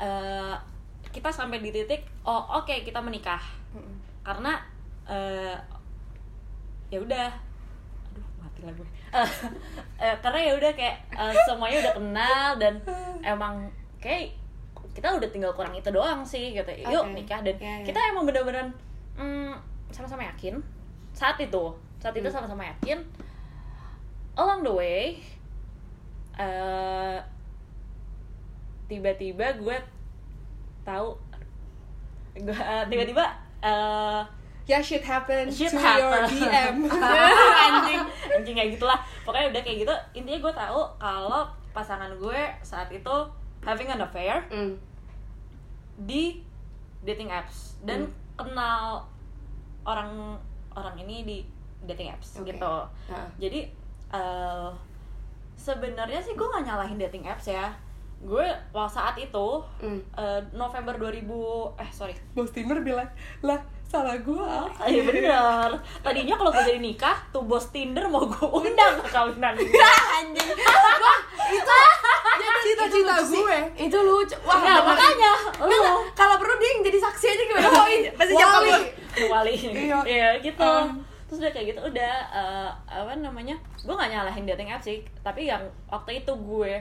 uh, 0.00 0.56
kita 1.12 1.28
sampai 1.30 1.60
di 1.60 1.70
titik 1.70 2.08
oh 2.24 2.56
oke 2.64 2.72
kita 2.82 2.98
menikah. 3.04 3.44
Karena 4.24 4.58
uh, 5.06 5.54
ya 6.88 6.98
udah, 6.98 7.28
aduh 8.08 8.26
mati 8.38 8.60
lah 8.62 8.72
gue. 8.72 8.88
Uh, 9.10 9.22
uh, 10.02 10.16
karena 10.20 10.40
ya 10.40 10.52
udah 10.54 10.72
kayak 10.72 10.96
uh, 11.12 11.34
semuanya 11.44 11.82
udah 11.82 11.94
kenal 11.94 12.48
dan 12.56 12.74
emang 13.36 13.66
kayak 13.98 14.30
kita 14.92 15.12
udah 15.12 15.28
tinggal 15.28 15.52
kurang 15.52 15.74
itu 15.74 15.90
doang 15.90 16.24
sih 16.24 16.52
gitu. 16.52 16.70
Yuk 16.88 17.12
nikah 17.12 17.44
dan 17.44 17.56
Ya, 17.58 17.80
ya. 17.80 17.84
kita 17.84 18.00
emang 18.10 18.24
bener-bener 18.24 18.64
mm, 19.14 19.52
sama-sama 19.92 20.24
yakin 20.24 20.56
saat 21.12 21.36
itu 21.36 21.64
saat 21.96 22.12
itu 22.12 22.28
Hmm. 22.28 22.36
sama-sama 22.44 22.64
yakin 22.64 23.00
along 24.36 24.60
the 24.60 24.68
way 24.70 25.16
eh, 26.36 27.16
tiba-tiba 28.86 29.56
gue 29.56 29.76
tahu 30.84 31.16
gue 32.36 32.56
tiba-tiba 32.86 33.24
eh, 33.64 34.20
ya 34.66 34.78
shit 34.78 35.00
happens 35.00 35.54
shit 35.54 35.70
to 35.70 35.78
happen. 35.78 36.02
your 36.02 36.22
DM 36.26 36.76
anjing 37.66 38.02
anjing 38.28 38.54
kayak 38.54 38.70
gitulah 38.74 38.98
pokoknya 39.22 39.48
udah 39.48 39.62
kayak 39.62 39.78
gitu 39.82 39.94
intinya 40.12 40.38
gue 40.40 40.54
tahu 40.56 40.80
kalau 40.96 41.42
pasangan 41.70 42.10
gue 42.12 42.40
saat 42.60 42.90
itu 42.90 43.16
having 43.62 43.86
an 43.86 44.00
affair 44.00 44.42
Mm. 44.48 44.74
di 45.98 46.42
dating 47.00 47.30
apps 47.30 47.78
dan 47.80 48.04
Hmm. 48.04 48.12
kenal 48.36 49.06
orang 49.82 50.34
orang 50.70 50.98
ini 50.98 51.22
di 51.22 51.36
dating 51.82 52.10
apps 52.10 52.36
Oke. 52.36 52.50
gitu 52.50 52.74
Heeh. 53.06 53.28
jadi 53.38 53.60
eh, 54.08 54.70
sebenarnya 55.56 56.20
sih 56.20 56.34
gue 56.34 56.44
gak 56.44 56.62
nyalahin 56.62 56.98
dating 56.98 57.24
apps 57.24 57.46
ya 57.46 57.70
gue 58.18 58.44
waktu 58.70 58.88
saat 58.88 59.14
itu 59.14 59.46
Mm. 59.78 60.00
eh, 60.12 60.40
November 60.52 60.96
2000 60.96 61.22
eh 61.76 61.90
sorry. 61.90 62.14
Bos 62.32 62.50
Tinder 62.50 62.80
bilang 62.80 63.06
lah 63.40 63.58
salah 63.86 64.18
gue 64.18 64.34
apa 64.34 64.82
Iya 64.84 65.02
bener. 65.04 65.70
Tadinya 66.00 66.34
kalau 66.34 66.50
gue 66.50 66.64
jadi 66.64 66.80
nikah 66.80 67.14
Tuh 67.30 67.38
bos 67.40 67.70
Tinder 67.70 68.02
mau 68.06 68.24
gue 68.24 68.42
undang 68.42 68.98
ke 68.98 69.06
kawinan 69.06 69.54
anjing. 70.18 70.48
Wah 70.96 71.18
itu 71.46 71.74
cita-cita 72.66 73.14
lucu 73.14 73.30
sih. 73.30 73.38
gue. 73.38 73.58
itu 73.78 73.98
lucu. 73.98 74.36
Wah 74.42 74.58
Nah 74.58 74.82
makanya. 74.82 75.32
Lu. 75.62 75.80
Kalau 76.12 76.34
perlu 76.36 76.54
dia 76.56 76.68
yang 76.68 76.82
jadi 76.82 76.98
saksi 76.98 77.26
aja 77.28 77.42
gimana? 77.46 77.68
Oh, 77.70 77.86
iya. 77.86 78.10
pasti 78.12 78.34
jawab 78.34 78.60
Wali. 78.60 78.74
Wali. 79.30 79.54
Iya. 79.86 79.98
Iya 80.02 80.28
gitu. 80.42 80.66
Um. 80.66 80.98
Terus 81.26 81.42
udah 81.42 81.50
kayak 81.50 81.74
gitu 81.74 81.80
Udah 81.82 82.14
eh, 82.30 82.70
Apa 82.86 83.12
namanya? 83.18 83.54
Gue 83.82 83.94
gak 83.94 84.10
nyalahin 84.10 84.46
dating 84.46 84.70
apps 84.70 84.84
sih. 84.84 84.98
Tapi 85.22 85.46
yang 85.46 85.62
waktu 85.86 86.22
itu 86.22 86.32
gue 86.34 86.72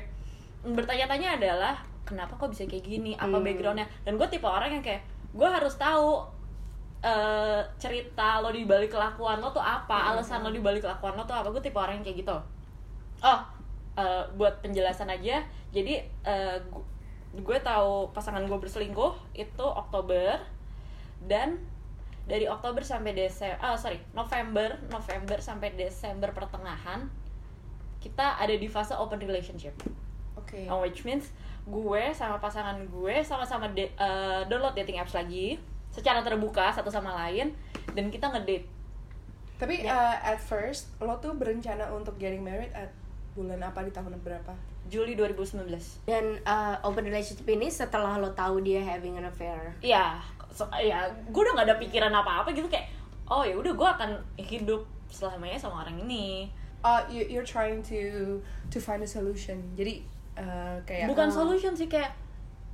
Bertanya-tanya 0.65 1.37
adalah 1.37 1.75
Kenapa 2.05 2.33
kok 2.33 2.49
bisa 2.49 2.65
kayak 2.65 2.81
gini 2.81 3.13
Apa 3.13 3.37
Hmm. 3.37 3.45
backgroundnya 3.45 3.85
Dan 4.01 4.17
gue 4.17 4.25
tipe 4.25 4.45
orang 4.45 4.73
yang 4.73 4.81
kayak 4.81 5.05
Gue 5.35 5.45
harus 5.45 5.77
tahu 5.77 6.25
eh, 7.05 7.61
cerita 7.77 8.41
lo 8.41 8.49
di 8.49 8.65
balik 8.65 8.89
kelakuan 8.89 9.37
lo 9.37 9.53
tuh 9.53 9.61
apa, 9.61 10.09
alasan 10.09 10.41
lo 10.41 10.49
di 10.49 10.57
balik 10.57 10.81
kelakuan 10.81 11.13
lo 11.13 11.21
tuh 11.21 11.37
apa. 11.37 11.53
Gue 11.53 11.61
tipe 11.61 11.77
orang 11.77 12.01
yang 12.01 12.05
kayak 12.07 12.25
gitu. 12.25 12.33
Oh, 13.21 13.39
eh, 13.93 14.25
buat 14.33 14.57
penjelasan 14.65 15.13
aja. 15.13 15.45
Jadi 15.69 16.01
gu- 16.65 16.87
gue 17.35 17.57
tahu 17.61 18.09
pasangan 18.09 18.41
gue 18.47 18.57
berselingkuh 18.57 19.13
itu 19.35 19.65
Oktober 19.65 20.39
dan 21.29 21.61
dari 22.25 22.49
Oktober 22.49 22.81
sampai 22.81 23.13
Desember, 23.13 23.59
ah 23.61 23.77
sorry 23.77 24.01
November, 24.17 24.79
November 24.89 25.37
sampai 25.37 25.77
Desember 25.77 26.33
pertengahan 26.33 27.05
kita 28.01 28.41
ada 28.41 28.55
di 28.55 28.65
fase 28.65 28.97
open 28.97 29.21
relationship. 29.21 29.77
Oke. 30.45 30.59
Uh, 30.69 30.79
which 30.79 31.01
means 31.01 31.33
gue 31.65 32.03
sama 32.13 32.37
pasangan 32.37 32.77
gue 32.85 33.15
sama-sama 33.25 33.65
de- 33.73 33.89
uh, 33.97 34.45
download 34.45 34.77
dating 34.77 35.01
apps 35.01 35.11
lagi. 35.11 35.57
Secara 35.89 36.21
terbuka 36.21 36.69
satu 36.69 36.87
sama 36.87 37.17
lain. 37.17 37.49
Dan 37.91 38.07
kita 38.07 38.29
ngedate. 38.29 38.69
Tapi 39.55 39.81
Ya. 39.81 39.95
uh, 39.95 40.15
at 40.21 40.37
first 40.37 40.93
lo 40.99 41.17
tuh 41.17 41.33
berencana 41.33 41.87
untuk 41.89 42.19
getting 42.19 42.43
married 42.43 42.69
at 42.71 42.91
bulan 43.33 43.59
apa 43.59 43.81
di 43.81 43.91
tahun 43.91 44.15
berapa? 44.19 44.53
Juli 44.85 45.17
2019 45.17 45.65
dan 46.05 46.37
uh, 46.45 46.77
open 46.85 47.09
relationship 47.09 47.49
ini 47.49 47.67
setelah 47.67 48.21
lo 48.21 48.29
tahu 48.31 48.61
dia 48.61 48.85
having 48.85 49.17
an 49.17 49.25
affair. 49.25 49.73
Iya, 49.81 50.21
so, 50.53 50.69
ya 50.71 51.09
gue 51.09 51.41
udah 51.41 51.57
gak 51.57 51.67
ada 51.67 51.77
pikiran 51.81 52.13
apa-apa 52.13 52.53
gitu 52.53 52.69
kayak 52.69 52.85
oh 53.25 53.41
ya 53.41 53.57
udah 53.57 53.73
gue 53.73 53.89
akan 53.89 54.09
hidup 54.37 54.85
selamanya 55.09 55.57
sama 55.57 55.81
orang 55.81 55.97
ini. 56.03 56.51
Oh 56.85 57.01
you, 57.09 57.25
you're 57.25 57.47
trying 57.47 57.81
to 57.81 58.37
to 58.69 58.77
find 58.77 59.01
a 59.01 59.09
solution. 59.09 59.57
Jadi 59.73 60.05
uh, 60.39 60.77
kayak 60.87 61.07
bukan 61.11 61.27
oh. 61.27 61.33
solution 61.33 61.73
sih 61.75 61.87
kayak 61.87 62.11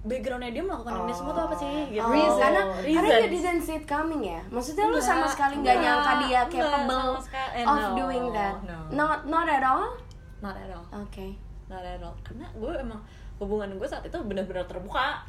backgroundnya 0.02 0.50
dia 0.50 0.66
melakukan 0.66 1.06
ini 1.06 1.14
semua 1.14 1.34
tuh 1.38 1.44
apa 1.46 1.56
sih? 1.62 1.74
Gitu. 1.94 2.02
Oh, 2.02 2.10
Reason. 2.10 2.42
karena 2.42 2.62
karena 2.74 3.10
Reasons. 3.10 3.22
you 3.22 3.30
didn't 3.30 3.62
see 3.62 3.78
it 3.78 3.86
coming 3.86 4.22
ya? 4.26 4.42
Maksudnya 4.50 4.90
lu 4.90 4.98
Enggak, 4.98 5.06
sama 5.06 5.26
sekali 5.30 5.54
nggak 5.62 5.76
enggak, 5.78 5.86
nyangka 5.86 6.12
dia 6.26 6.42
capable. 6.50 7.12
Eh, 7.54 7.66
of 7.66 7.78
no, 7.78 7.94
doing 7.94 8.26
that? 8.34 8.56
no. 8.66 8.78
not 8.90 9.20
not 9.30 9.46
at 9.46 9.62
all? 9.62 9.94
Not 10.42 10.58
at 10.58 10.70
all. 10.74 10.86
Oke 11.06 11.38
not 11.70 11.86
at 11.86 12.02
all. 12.02 12.18
Karena 12.26 12.50
gue 12.52 12.74
emang 12.82 13.00
hubungan 13.38 13.70
gue 13.78 13.88
saat 13.88 14.02
itu 14.04 14.18
benar-benar 14.26 14.66
terbuka. 14.66 15.22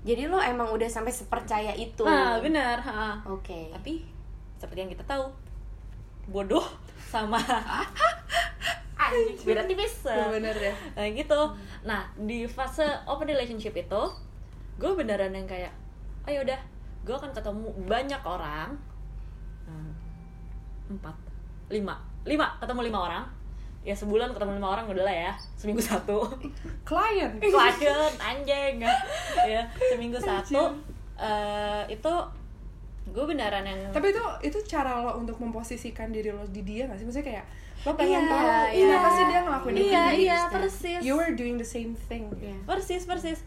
Jadi 0.00 0.30
lo 0.30 0.40
emang 0.40 0.72
udah 0.72 0.88
sampai 0.88 1.12
sepercaya 1.12 1.74
itu? 1.76 2.06
Nah 2.06 2.40
benar 2.40 2.80
oke 3.28 3.74
tapi 3.74 4.06
seperti 4.56 4.78
yang 4.86 4.92
kita 4.92 5.04
tahu 5.04 5.28
bodoh 6.28 6.64
sama 7.10 7.40
anjing 9.00 9.38
beda 9.42 9.62
tipis 9.66 10.06
bener 10.06 10.54
ya. 10.54 10.74
Nah 10.94 11.06
gitu. 11.10 11.40
Nah 11.82 12.06
di 12.14 12.46
fase 12.46 12.84
open 13.08 13.26
relationship 13.26 13.74
itu 13.74 14.02
gue 14.78 14.90
beneran 14.94 15.32
yang 15.34 15.48
kayak 15.48 15.72
oh 16.28 16.30
yaudah 16.30 16.60
gue 17.02 17.14
akan 17.16 17.32
ketemu 17.32 17.68
banyak 17.88 18.22
orang. 18.22 18.70
Hmm, 19.66 19.92
empat 20.92 21.16
lima. 21.72 21.96
Lima 22.28 22.46
ketemu 22.60 22.80
lima 22.92 22.98
orang. 23.10 23.24
Ya 23.80 23.96
sebulan 23.96 24.36
ketemu 24.36 24.60
lima 24.60 24.68
orang 24.76 24.84
udah 24.92 25.04
lah 25.08 25.16
ya 25.16 25.32
seminggu 25.56 25.80
satu. 25.80 26.28
Klien 26.88 27.40
klien 27.40 28.12
anjing. 28.20 28.84
Ya 29.50 29.64
seminggu 29.90 30.20
satu 30.20 30.76
eh, 31.16 31.82
itu 31.88 32.14
gue 33.10 33.24
beneran 33.26 33.62
yang 33.62 33.78
tapi 33.90 34.10
itu 34.10 34.22
itu 34.40 34.58
cara 34.64 35.02
lo 35.02 35.18
untuk 35.18 35.36
memposisikan 35.36 36.10
diri 36.10 36.30
lo 36.30 36.46
di 36.46 36.62
dia 36.62 36.86
gak 36.86 36.96
sih? 36.96 37.04
Maksudnya 37.04 37.26
kayak 37.26 37.46
lo 37.80 37.96
pengen 37.96 38.20
Iya, 38.20 38.28
tahu 38.28 38.44
iya. 38.44 38.84
kenapa 38.84 39.08
sih 39.10 39.24
dia 39.24 39.40
ngelakuin 39.40 39.72
itu? 39.72 39.82
Iya 39.82 39.86
iya 39.88 40.38
understand. 40.44 40.52
persis. 40.52 41.00
You 41.00 41.14
were 41.16 41.32
doing 41.32 41.56
the 41.56 41.64
same 41.64 41.92
thing. 42.08 42.28
Iya. 42.36 42.56
persis 42.64 43.02
persis. 43.04 43.40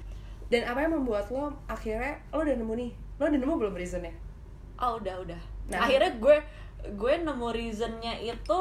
Dan 0.49 0.65
apa 0.65 0.81
yang 0.81 0.93
membuat 0.93 1.29
lo 1.29 1.53
akhirnya 1.65 2.17
lo 2.29 2.41
udah 2.41 2.55
nemu 2.55 2.73
nih? 2.75 2.91
Lo 3.17 3.23
udah 3.25 3.39
nemu 3.39 3.53
belum 3.57 3.73
reasonnya? 3.73 4.13
Oh 4.75 4.97
udah 4.97 5.15
udah. 5.21 5.41
Nah. 5.71 5.87
akhirnya 5.87 6.11
gue 6.17 6.37
gue 6.93 7.13
nemu 7.21 7.47
reasonnya 7.49 8.13
itu 8.19 8.59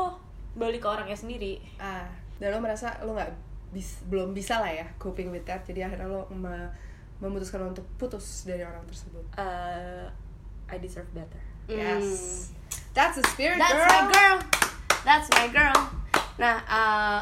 balik 0.54 0.84
ke 0.84 0.88
orangnya 0.88 1.16
sendiri. 1.16 1.58
Ah. 1.76 2.06
Dan 2.36 2.52
lo 2.52 2.60
merasa 2.60 2.92
lo 3.02 3.12
nggak 3.12 3.32
bis, 3.72 4.04
belum 4.06 4.30
bisa 4.30 4.60
lah 4.60 4.68
ya 4.68 4.86
coping 4.96 5.32
with 5.32 5.42
that. 5.42 5.64
Jadi 5.64 5.82
akhirnya 5.82 6.06
lo 6.06 6.28
me- 6.30 6.70
memutuskan 7.18 7.62
untuk 7.64 7.86
putus 7.96 8.44
dari 8.44 8.60
orang 8.60 8.82
tersebut. 8.84 9.22
Eh, 9.38 10.04
I 10.72 10.80
deserve 10.80 11.12
better 11.12 11.38
yes 11.68 12.48
that's 12.96 13.16
the 13.20 13.24
spirit. 13.28 13.56
That's 13.56 13.72
girl 13.72 13.88
my 13.88 14.04
girl. 14.12 14.36
That's 15.04 15.28
my 15.32 15.46
girl. 15.48 15.78
Nah, 16.36 16.60
uh, 16.68 17.20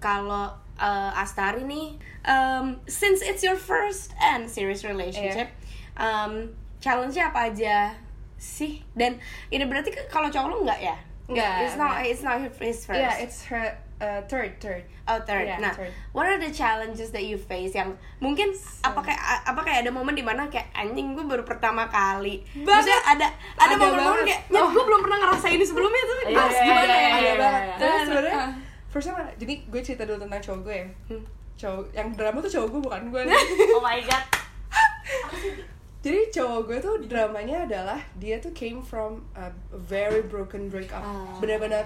kalau 0.00 0.56
uh, 0.80 1.10
Astari 1.12 1.60
nih, 1.60 2.00
um, 2.24 2.80
since 2.88 3.20
it's 3.20 3.44
your 3.44 3.60
first 3.60 4.16
and 4.16 4.48
serious 4.48 4.80
relationship, 4.80 5.52
um, 6.00 6.56
challenge-nya 6.80 7.28
apa 7.28 7.52
aja 7.52 8.00
sih? 8.40 8.80
Dan 8.96 9.20
ini 9.52 9.68
berarti 9.68 9.92
ke- 9.92 10.08
kalau 10.08 10.32
cowok 10.32 10.48
lu 10.48 10.58
nggak 10.64 10.80
ya? 10.80 10.96
Nggak, 11.28 11.56
It's 11.68 11.76
not. 11.76 11.92
It's 12.00 12.22
not 12.24 12.36
his 12.56 12.80
first. 12.88 12.96
yeah 12.96 13.20
it's 13.20 13.44
her 13.52 13.76
uh, 14.00 14.20
third 14.26 14.56
third 14.58 14.82
Oh 15.06 15.18
third. 15.22 15.46
Yeah, 15.46 15.58
nah, 15.58 15.74
third. 15.74 15.90
what 16.14 16.26
are 16.26 16.38
the 16.38 16.48
challenges 16.48 17.10
that 17.10 17.26
you 17.26 17.34
face 17.34 17.74
yang 17.74 17.94
mungkin 18.18 18.54
apa 18.80 19.00
kayak 19.02 19.20
apa 19.42 19.60
kayak 19.60 19.78
ada 19.82 19.90
momen 19.90 20.14
di 20.14 20.22
mana 20.22 20.46
kayak 20.46 20.70
anjing 20.70 21.14
gue 21.14 21.22
baru 21.22 21.42
pertama 21.42 21.86
kali. 21.86 22.40
Maksudnya 22.54 23.00
ada 23.04 23.26
ada 23.58 23.70
Ada 23.70 23.74
momen-momen 23.74 24.22
kayak 24.22 24.42
nyet 24.48 24.66
gue 24.70 24.84
belum 24.86 25.00
pernah 25.02 25.18
ngerasain 25.18 25.54
ini 25.54 25.66
sebelumnya 25.66 26.02
tuh. 26.06 26.16
Mas, 26.30 26.54
iya, 26.54 26.62
gimana 26.62 26.94
ya? 26.94 27.08
ada 27.10 27.18
iya, 27.20 27.34
banget. 27.34 27.62
Terus 27.76 28.00
sebenarnya 28.06 28.34
ah. 28.38 28.50
first 28.86 29.06
time 29.06 29.18
jadi 29.34 29.54
gue 29.66 29.80
cerita 29.82 30.02
dulu 30.02 30.18
tentang 30.22 30.40
cowok 30.40 30.60
gue 30.62 30.74
ya 30.74 30.86
Hmm. 31.10 31.22
cowok 31.54 31.84
yang 31.92 32.08
drama 32.14 32.38
tuh 32.40 32.50
cowok 32.50 32.68
gue 32.70 32.80
bukan 32.86 33.02
gue 33.10 33.22
oh 33.76 33.82
my 33.82 33.98
god 34.02 34.24
jadi 36.00 36.32
cowok 36.32 36.60
gue 36.66 36.78
tuh 36.80 36.94
dramanya 37.04 37.68
adalah 37.68 38.00
dia 38.16 38.40
tuh 38.40 38.50
came 38.50 38.80
from 38.80 39.20
a 39.36 39.52
very 39.70 40.24
broken 40.24 40.66
breakup 40.66 41.04
Ah. 41.04 41.36
benar-benar 41.38 41.84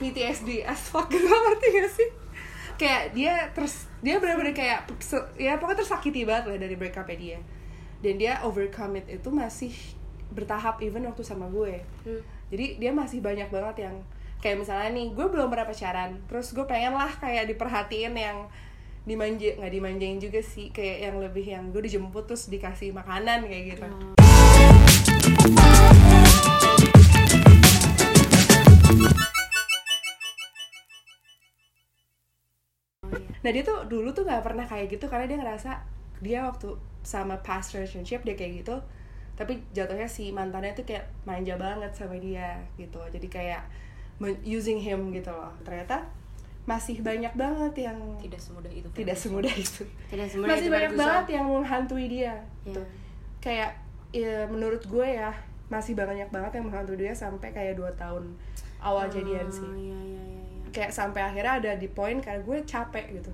PTSD 0.00 0.64
as 0.64 0.88
fuck 0.88 1.06
gitu 1.12 1.28
ngerti 1.28 1.66
gak 1.76 1.92
sih? 1.92 2.08
Kayak 2.80 3.02
dia 3.12 3.34
terus 3.52 3.86
dia 4.00 4.16
benar-benar 4.16 4.56
kayak 4.56 4.88
ya 5.36 5.60
pokoknya 5.60 5.84
tersakiti 5.84 6.24
banget 6.24 6.56
lah 6.56 6.58
dari 6.58 6.74
breakupnya 6.80 7.16
dia. 7.20 7.38
Dan 8.00 8.16
dia 8.16 8.40
overcome 8.48 9.04
it 9.04 9.20
itu 9.20 9.28
masih 9.28 9.76
bertahap 10.32 10.80
even 10.80 11.04
waktu 11.04 11.20
sama 11.20 11.52
gue. 11.52 11.84
Hmm. 12.08 12.22
jadi 12.48 12.80
dia 12.82 12.90
masih 12.96 13.20
banyak 13.22 13.52
banget 13.52 13.86
yang 13.86 13.96
kayak 14.40 14.56
misalnya 14.56 14.88
nih 14.96 15.12
gue 15.12 15.26
belum 15.28 15.52
pernah 15.52 15.68
pacaran 15.68 16.16
terus 16.24 16.56
gue 16.56 16.64
pengen 16.64 16.96
lah 16.96 17.12
kayak 17.20 17.44
diperhatiin 17.52 18.16
yang 18.16 18.48
dimanja 19.04 19.56
nggak 19.60 19.72
dimanjain 19.72 20.16
juga 20.16 20.40
sih 20.40 20.72
kayak 20.72 20.98
yang 21.12 21.16
lebih 21.20 21.44
yang 21.44 21.64
gue 21.68 21.84
dijemput 21.84 22.24
terus 22.24 22.48
dikasih 22.48 22.96
makanan 22.96 23.44
kayak 23.44 23.76
gitu 23.76 23.88
nah 33.40 33.50
dia 33.52 33.62
tuh 33.64 33.88
dulu 33.88 34.12
tuh 34.12 34.28
nggak 34.28 34.44
pernah 34.44 34.64
kayak 34.68 34.92
gitu 34.92 35.08
karena 35.08 35.24
dia 35.24 35.38
ngerasa 35.40 35.70
dia 36.20 36.44
waktu 36.44 36.76
sama 37.00 37.40
past 37.40 37.72
relationship 37.72 38.20
dia 38.24 38.36
kayak 38.36 38.60
gitu 38.64 38.76
tapi 39.40 39.56
jatuhnya 39.72 40.04
si 40.04 40.28
mantannya 40.36 40.76
tuh 40.76 40.84
kayak 40.84 41.08
manja 41.24 41.56
banget 41.56 41.88
sama 41.96 42.20
dia 42.20 42.60
gitu 42.76 43.00
jadi 43.08 43.28
kayak 43.32 43.62
using 44.44 44.76
him 44.76 45.08
gitu 45.16 45.32
loh 45.32 45.48
ternyata 45.64 46.04
masih 46.68 47.00
banyak 47.00 47.32
banget 47.32 47.88
yang 47.88 47.96
tidak 48.20 48.36
semudah 48.36 48.68
itu 48.68 48.84
tidak 48.92 49.16
semudah 49.16 49.54
itu 49.56 49.82
Tidak 50.12 50.28
semudah 50.28 50.52
masih 50.52 50.68
itu 50.68 50.76
banyak 50.76 50.92
banget 50.92 51.26
yang 51.40 51.46
menghantui 51.48 52.06
dia 52.06 52.36
gitu. 52.68 52.76
Iya. 52.76 52.84
kayak 53.40 53.70
ya, 54.12 54.44
menurut 54.44 54.84
gue 54.84 55.06
ya 55.08 55.32
masih 55.72 55.96
banyak 55.96 56.28
banget 56.28 56.60
yang 56.60 56.68
menghantui 56.68 57.00
dia 57.00 57.16
sampai 57.16 57.48
kayak 57.56 57.80
dua 57.80 57.88
tahun 57.96 58.36
awal 58.84 59.08
jadian 59.08 59.48
Oh, 59.48 59.54
sih 59.56 59.64
iya, 59.64 59.96
iya, 59.96 59.98
iya, 60.04 60.22
iya. 60.36 60.39
Kayak 60.70 60.90
sampai 60.94 61.22
akhirnya 61.22 61.58
ada 61.58 61.72
di 61.76 61.86
poin 61.90 62.18
karena 62.22 62.42
gue 62.42 62.58
capek 62.64 63.06
gitu. 63.20 63.32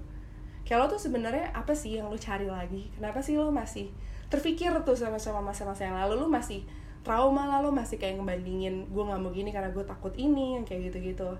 Kayak 0.66 0.78
lo 0.82 0.86
tuh 0.98 1.00
sebenarnya 1.00 1.54
apa 1.54 1.72
sih 1.72 1.96
yang 2.00 2.10
lo 2.10 2.18
cari 2.18 2.50
lagi? 2.50 2.90
Kenapa 2.96 3.22
sih 3.22 3.38
lo 3.38 3.54
masih 3.54 3.92
terpikir 4.26 4.74
tuh 4.82 4.98
sama 4.98 5.20
sama 5.20 5.38
masa-masa 5.38 5.86
yang 5.86 5.94
lalu? 5.94 6.26
Lo 6.26 6.28
masih 6.28 6.66
trauma 7.06 7.46
lah 7.46 7.62
lo 7.62 7.70
masih 7.70 8.02
kayak 8.02 8.18
ngebandingin 8.18 8.90
gue 8.90 9.02
nggak 9.06 9.20
mau 9.22 9.30
gini 9.30 9.54
karena 9.54 9.70
gue 9.70 9.84
takut 9.86 10.10
ini 10.18 10.58
yang 10.58 10.64
kayak 10.66 10.90
gitu-gitu. 10.90 11.30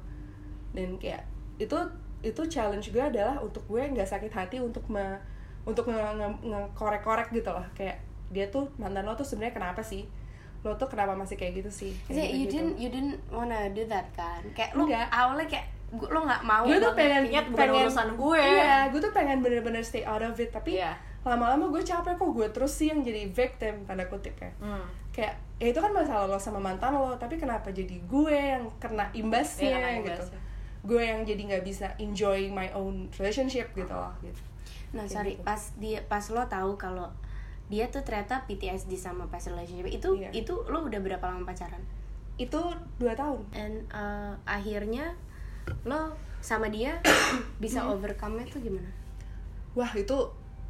Dan 0.70 0.94
kayak 1.02 1.26
itu 1.58 1.74
itu 2.22 2.42
challenge 2.46 2.94
gue 2.94 3.02
adalah 3.02 3.42
untuk 3.42 3.66
gue 3.66 3.82
nggak 3.82 4.06
sakit 4.06 4.30
hati 4.30 4.56
untuk 4.62 4.86
me, 4.86 5.18
untuk 5.66 5.90
nge, 5.90 5.98
nge- 5.98 6.42
ngekorek-korek 6.46 7.34
gitu 7.34 7.50
loh. 7.50 7.66
Kayak 7.74 7.98
dia 8.30 8.46
tuh 8.50 8.70
mantan 8.78 9.06
lo 9.06 9.18
tuh 9.18 9.26
sebenarnya 9.26 9.58
kenapa 9.58 9.82
sih? 9.82 10.06
Lo 10.62 10.78
tuh 10.78 10.86
kenapa 10.86 11.18
masih 11.18 11.34
kayak 11.34 11.66
gitu 11.66 11.70
sih? 11.70 11.92
Kayak 12.06 12.14
Maksudnya, 12.14 12.28
you 12.30 12.46
didn't 12.46 12.74
you 12.78 12.88
didn't 12.94 13.18
wanna 13.34 13.66
do 13.74 13.82
that 13.90 14.06
kan? 14.14 14.42
Kayak 14.54 14.78
Enggak. 14.78 15.10
awalnya 15.10 15.46
kayak 15.50 15.66
gua- 15.88 16.08
lo 16.08 16.20
nggak 16.22 16.42
mau 16.42 16.62
gue 16.62 16.76
tuh 16.76 16.92
pengen 16.92 17.22
Ingat, 17.24 17.46
bukan 17.46 17.58
pengen 17.62 17.84
urusan 17.84 18.08
gue. 18.14 18.42
iya 18.42 18.74
gue 18.86 18.98
tuh 18.98 19.12
pengen 19.12 19.38
bener-bener 19.38 19.80
stay 19.80 20.02
out 20.02 20.20
of 20.20 20.34
it 20.34 20.50
tapi 20.50 20.76
Iya. 20.76 20.92
lama-lama 21.22 21.66
gue 21.68 21.80
capek 21.80 22.14
kok 22.14 22.30
gue 22.32 22.48
terus 22.50 22.72
sih 22.72 22.86
yang 22.86 23.00
jadi 23.00 23.26
victim 23.28 23.82
tanda 23.82 24.02
kutip 24.04 24.34
ya 24.36 24.50
hmm. 24.56 24.84
kayak 25.10 25.34
ya 25.56 25.66
itu 25.68 25.78
kan 25.78 25.90
masalah 25.90 26.26
lo 26.26 26.36
sama 26.36 26.58
mantan 26.58 26.92
lo 26.92 27.14
tapi 27.14 27.34
kenapa 27.34 27.68
jadi 27.68 27.96
gue 28.00 28.30
yang 28.30 28.64
kena 28.76 29.06
imbasnya 29.10 29.72
Iya, 29.72 29.78
kena 29.78 30.06
gitu 30.06 30.22
gue 30.84 31.02
yang 31.02 31.20
jadi 31.22 31.42
nggak 31.44 31.64
bisa 31.64 31.86
enjoy 31.96 32.46
my 32.48 32.70
own 32.72 33.10
relationship 33.12 33.66
gitu 33.72 33.90
loh 33.90 34.14
gitu 34.20 34.38
Nah 34.88 35.02
Kayak 35.02 35.10
sorry 35.12 35.32
gitu. 35.32 35.42
pas 35.42 35.62
dia 35.76 35.98
pas 36.04 36.22
lo 36.24 36.42
tahu 36.46 36.70
kalau 36.76 37.10
dia 37.66 37.86
tuh 37.86 37.98
ternyata 38.00 38.38
PTSD 38.44 38.94
sama 38.94 39.26
past 39.26 39.48
relationship 39.48 39.88
itu 39.88 40.08
Iya. 40.16 40.30
itu 40.32 40.54
lo 40.64 40.82
udah 40.84 41.00
berapa 41.00 41.24
lama 41.24 41.42
pacaran? 41.42 41.82
itu 42.36 42.60
dua 42.94 43.10
tahun 43.12 43.42
And 43.50 43.74
uh, 43.88 44.36
akhirnya 44.46 45.10
lo 45.82 46.14
sama 46.38 46.66
dia 46.66 46.98
bisa 47.62 47.82
overcome 47.84 48.38
itu 48.40 48.58
gimana? 48.60 48.86
wah 49.72 49.90
itu 49.92 50.14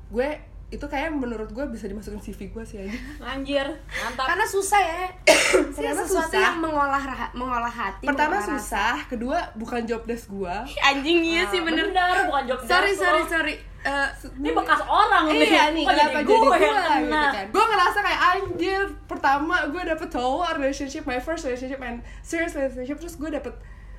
gue 0.09 0.31
itu 0.67 0.83
kayak 0.83 1.15
menurut 1.15 1.47
gue 1.49 1.63
bisa 1.69 1.87
dimasukin 1.87 2.19
CV 2.19 2.51
gue 2.51 2.65
sih 2.65 2.77
aja 2.81 2.99
anjir 3.31 3.63
mantap 3.95 4.27
Karena 4.27 4.43
susah 4.45 4.81
ya. 4.81 5.07
Sih 5.71 5.79
Pertama 5.79 6.03
sesuatu 6.03 6.27
susah. 6.27 6.43
yang 6.43 6.59
mengolah 6.59 7.03
mengolah 7.33 7.71
hati. 7.71 8.03
pertama 8.03 8.35
mengolah 8.35 8.51
rasa. 8.51 8.59
susah 8.59 8.95
kedua 9.07 9.39
bukan 9.55 9.85
job 9.85 10.03
desk 10.03 10.27
gue 10.29 10.51
Anjing 10.91 11.23
iya 11.23 11.47
sih 11.47 11.63
Ah, 11.63 11.65
bener. 11.65 11.87
bukan 12.27 12.45
job 12.45 12.59
Sorry 12.61 12.91
desk 12.91 12.99
sorry 13.01 13.23
lo. 13.23 13.29
sorry. 13.29 13.55
Eh, 13.87 14.09
ini 14.35 14.51
bekas 14.51 14.83
orang 14.83 15.31
iya 15.31 15.71
nih 15.71 15.87
Kok 15.87 15.91
kenapa 15.93 16.19
jadi 16.19 16.27
gue 16.27 16.35
gue, 16.35 16.59
yang 16.59 16.75
gitu 16.75 16.91
kena? 17.07 17.25
kan 17.31 17.47
gue 17.47 17.65
ngerasa 17.65 17.99
kayak 18.03 18.21
anjir 18.27 18.81
pertama 19.07 19.55
gue 19.71 19.83
dapet 19.87 20.09
cowok 20.11 20.49
relationship 20.57 21.03
my 21.05 21.21
first 21.21 21.47
relationship 21.47 21.79
and 21.79 22.03
serious 22.21 22.51
relationship 22.51 22.99
terus 22.99 23.15
gue 23.15 23.31
dapet 23.31 23.55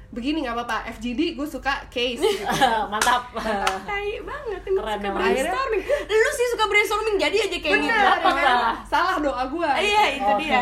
begini 0.08 0.40
nggak 0.40 0.56
apa-apa 0.56 0.78
FGD 0.96 1.36
gue 1.36 1.44
suka 1.44 1.84
case 1.88 2.24
gitu. 2.24 2.48
mantap 2.92 3.28
Tai 3.84 4.08
banget 4.24 4.62
ini 4.64 4.78
Keren 4.78 4.98
suka 4.98 5.12
brainstorming. 5.14 5.84
Lu 6.08 6.30
sih 6.32 6.48
suka 6.48 6.66
brainstorming 6.66 7.16
jadi 7.18 7.38
aja 7.44 7.58
kayak 7.58 7.78
gitu. 7.78 7.92
Dapat 7.92 8.34
ya 8.34 8.48
lah. 8.48 8.76
salah 8.88 9.16
doa 9.20 9.44
gue 9.46 9.70
Iya, 9.84 10.04
itu 10.16 10.24
Oh. 10.26 10.40
dia. 10.40 10.62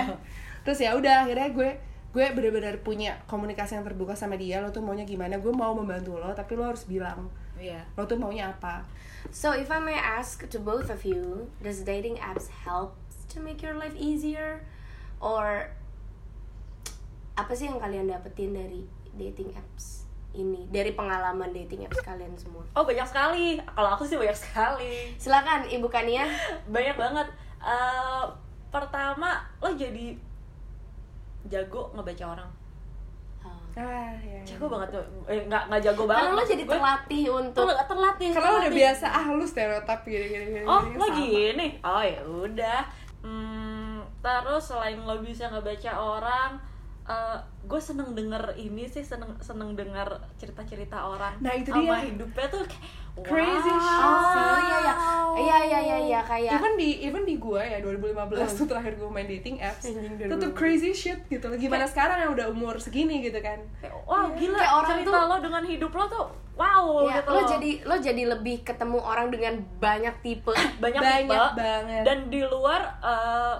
terus 0.61 0.79
ya 0.79 0.91
udah 0.91 1.23
akhirnya 1.23 1.49
gue 1.51 1.69
gue 2.09 2.25
bener-bener 2.31 2.79
punya 2.79 3.13
komunikasi 3.25 3.75
yang 3.75 3.83
terbuka 3.83 4.15
sama 4.15 4.33
dia 4.33 4.57
lo 4.59 4.71
tuh 4.71 4.79
maunya 4.79 5.03
gimana 5.03 5.35
gue 5.35 5.51
mau 5.51 5.71
membantu 5.71 6.15
lo 6.15 6.31
tapi 6.31 6.55
lo 6.55 6.65
harus 6.65 6.87
bilang 6.87 7.27
iya 7.55 7.85
lo 7.93 8.03
tuh 8.03 8.15
maunya 8.15 8.49
apa 8.49 8.81
So 9.25 9.51
if 9.51 9.69
I 9.69 9.77
may 9.77 9.97
ask 9.97 10.45
to 10.45 10.57
both 10.57 10.87
of 10.87 11.01
you, 11.01 11.49
does 11.57 11.81
dating 11.81 12.17
apps 12.17 12.45
help 12.61 12.93
to 13.29 13.41
make 13.41 13.59
your 13.59 13.73
life 13.73 13.93
easier 13.93 14.61
or 15.17 15.73
apa 17.35 17.51
sih 17.51 17.67
yang 17.67 17.77
kalian 17.77 18.05
dapetin 18.05 18.53
dari 18.53 18.85
dating 19.15 19.51
apps 19.51 20.03
ini? 20.31 20.67
Dari 20.67 20.91
pengalaman 20.91 21.49
dating 21.49 21.83
apps 21.83 21.99
kalian 21.99 22.33
semua. 22.33 22.63
oh 22.71 22.83
banyak 22.83 23.03
sekali 23.03 23.55
kalau 23.65 23.89
aku 23.89 24.03
sih 24.03 24.15
banyak 24.15 24.35
sekali 24.35 25.15
Silakan 25.15 25.63
Ibu 25.65 25.87
Kania. 25.87 26.27
banyak 26.67 26.95
banget 26.95 27.27
Eh, 27.57 28.25
pertama 28.69 29.31
lo 29.57 29.71
jadi 29.71 30.13
jago 31.45 31.89
ngebaca 31.91 32.25
orang 32.29 32.49
ah 33.41 33.57
ya, 33.75 34.37
ya. 34.37 34.41
jago 34.45 34.65
banget 34.67 34.93
tuh 34.93 35.03
eh, 35.25 35.41
nggak 35.41 35.63
nggak 35.65 35.81
jago 35.81 36.03
banget 36.05 36.23
Karena 36.23 36.37
lo 36.37 36.43
jadi 36.45 36.61
gue. 36.61 36.71
terlatih 36.71 37.23
untuk 37.29 37.65
Terl- 37.65 37.83
terlatih 37.85 38.27
karena 38.29 38.45
lo 38.45 38.51
udah 38.53 38.61
terlatih. 38.61 38.79
biasa 38.79 39.05
ah 39.09 39.25
lu 39.27 39.45
stereotip 39.45 39.99
gini 40.05 40.25
gini 40.27 40.45
gini 40.47 40.63
oh 40.63 40.79
gini, 40.79 40.95
lo 40.95 41.05
sama. 41.05 41.17
gini 41.19 41.67
oh 41.81 42.03
ya 42.05 42.19
udah 42.23 42.79
hmm, 43.19 43.95
terus 44.19 44.63
selain 44.63 44.97
lo 44.99 45.15
bisa 45.19 45.43
ngebaca 45.47 45.91
orang 45.91 46.51
gue 47.63 47.77
seneng 47.79 48.11
denger 48.11 48.53
ini 48.55 48.85
sih 48.85 49.01
seneng 49.01 49.37
seneng 49.39 49.73
denger 49.73 50.05
cerita 50.35 50.61
cerita 50.61 50.97
orang 51.03 51.37
Nah, 51.37 51.53
itu 51.53 51.69
sama 51.69 51.81
dia. 51.95 51.97
hidupnya 52.03 52.47
tuh 52.47 52.61
kayak 52.63 52.83
Crazy 53.15 53.47
wow. 53.69 53.79
shit 53.79 54.03
Oh 54.03 54.21
sih. 54.27 54.43
iya 54.59 54.77
iya. 54.81 54.93
Iya 55.35 55.57
iya 55.61 55.79
iya 55.81 55.97
iya 56.01 56.19
kayak 56.21 56.51
even 56.53 56.73
di 56.75 56.89
even 57.01 57.23
di 57.23 57.35
gue 57.35 57.57
ya 57.57 57.79
2015 57.79 58.11
tuh 58.55 58.65
terakhir 58.67 58.93
gue 58.95 59.07
main 59.07 59.23
dating 59.25 59.57
apps 59.57 59.87
itu 59.87 60.33
tuh 60.35 60.51
crazy 60.51 60.91
shit 60.91 61.23
gitu 61.25 61.45
loh 61.45 61.55
gimana 61.55 61.85
sekarang 61.85 62.19
yang 62.19 62.31
udah 62.31 62.47
umur 62.47 62.75
segini 62.75 63.21
gitu 63.21 63.37
kan 63.39 63.61
Kayak, 63.77 63.95
wow 64.03 64.25
gila 64.31 64.57
Kayak 64.57 64.73
orang 64.75 64.89
cerita 64.91 65.09
tuh- 65.11 65.25
lo 65.25 65.37
dengan 65.39 65.63
hidup 65.63 65.91
lo 65.91 66.05
tuh 66.07 66.25
wow 66.55 66.85
Ya, 67.03 67.15
gitu 67.17 67.29
lo 67.29 67.35
loh. 67.35 67.47
jadi 67.49 67.71
lo 67.83 67.95
jadi 67.97 68.23
lebih 68.29 68.55
ketemu 68.61 68.97
orang 68.99 69.27
dengan 69.29 69.53
banyak 69.77 70.15
tipe. 70.19 70.51
banyak, 70.83 70.99
banyak 70.99 71.23
tipe 71.23 71.35
banget. 71.55 72.03
dan 72.03 72.17
di 72.27 72.41
luar 72.41 72.81
eh, 72.99 73.55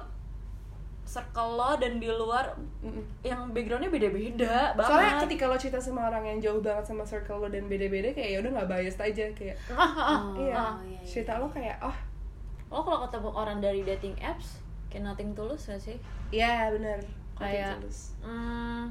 circle 1.06 1.54
lo 1.54 1.78
dan 1.78 1.98
di 1.98 2.10
luar 2.10 2.58
yang 3.22 3.54
backgroundnya 3.54 3.88
beda-beda 3.88 4.74
banget 4.74 4.90
soalnya 4.90 5.14
ketika 5.22 5.44
lo 5.46 5.56
cerita 5.56 5.78
sama 5.78 6.10
orang 6.10 6.26
yang 6.26 6.40
jauh 6.42 6.60
banget 6.60 6.82
sama 6.84 7.06
circle 7.06 7.40
lo 7.40 7.48
dan 7.48 7.70
beda-beda 7.70 8.10
kayak 8.10 8.30
ya 8.34 8.38
udah 8.42 8.52
nggak 8.52 8.70
biased 8.70 8.98
aja 9.00 9.26
kayak 9.32 9.54
ah, 9.70 9.78
ah. 9.86 10.20
Oh, 10.26 10.42
iya 10.42 10.50
iya, 10.50 10.66
iya. 10.92 11.00
cerita 11.06 11.38
lo 11.38 11.46
kayak 11.48 11.78
oh 11.80 11.94
lo 12.68 12.82
kalau 12.82 13.00
ketemu 13.06 13.30
orang 13.32 13.58
dari 13.60 13.82
dating 13.82 14.18
apps 14.20 14.60
kayak 14.90 15.06
nothing 15.06 15.32
tulus 15.32 15.70
gak 15.70 15.78
sih 15.78 15.96
iya 16.30 16.74
bener 16.74 16.98
Kayak- 17.36 17.78
Nothing 17.78 17.84
tulus. 17.86 18.00
hmm, 18.20 18.84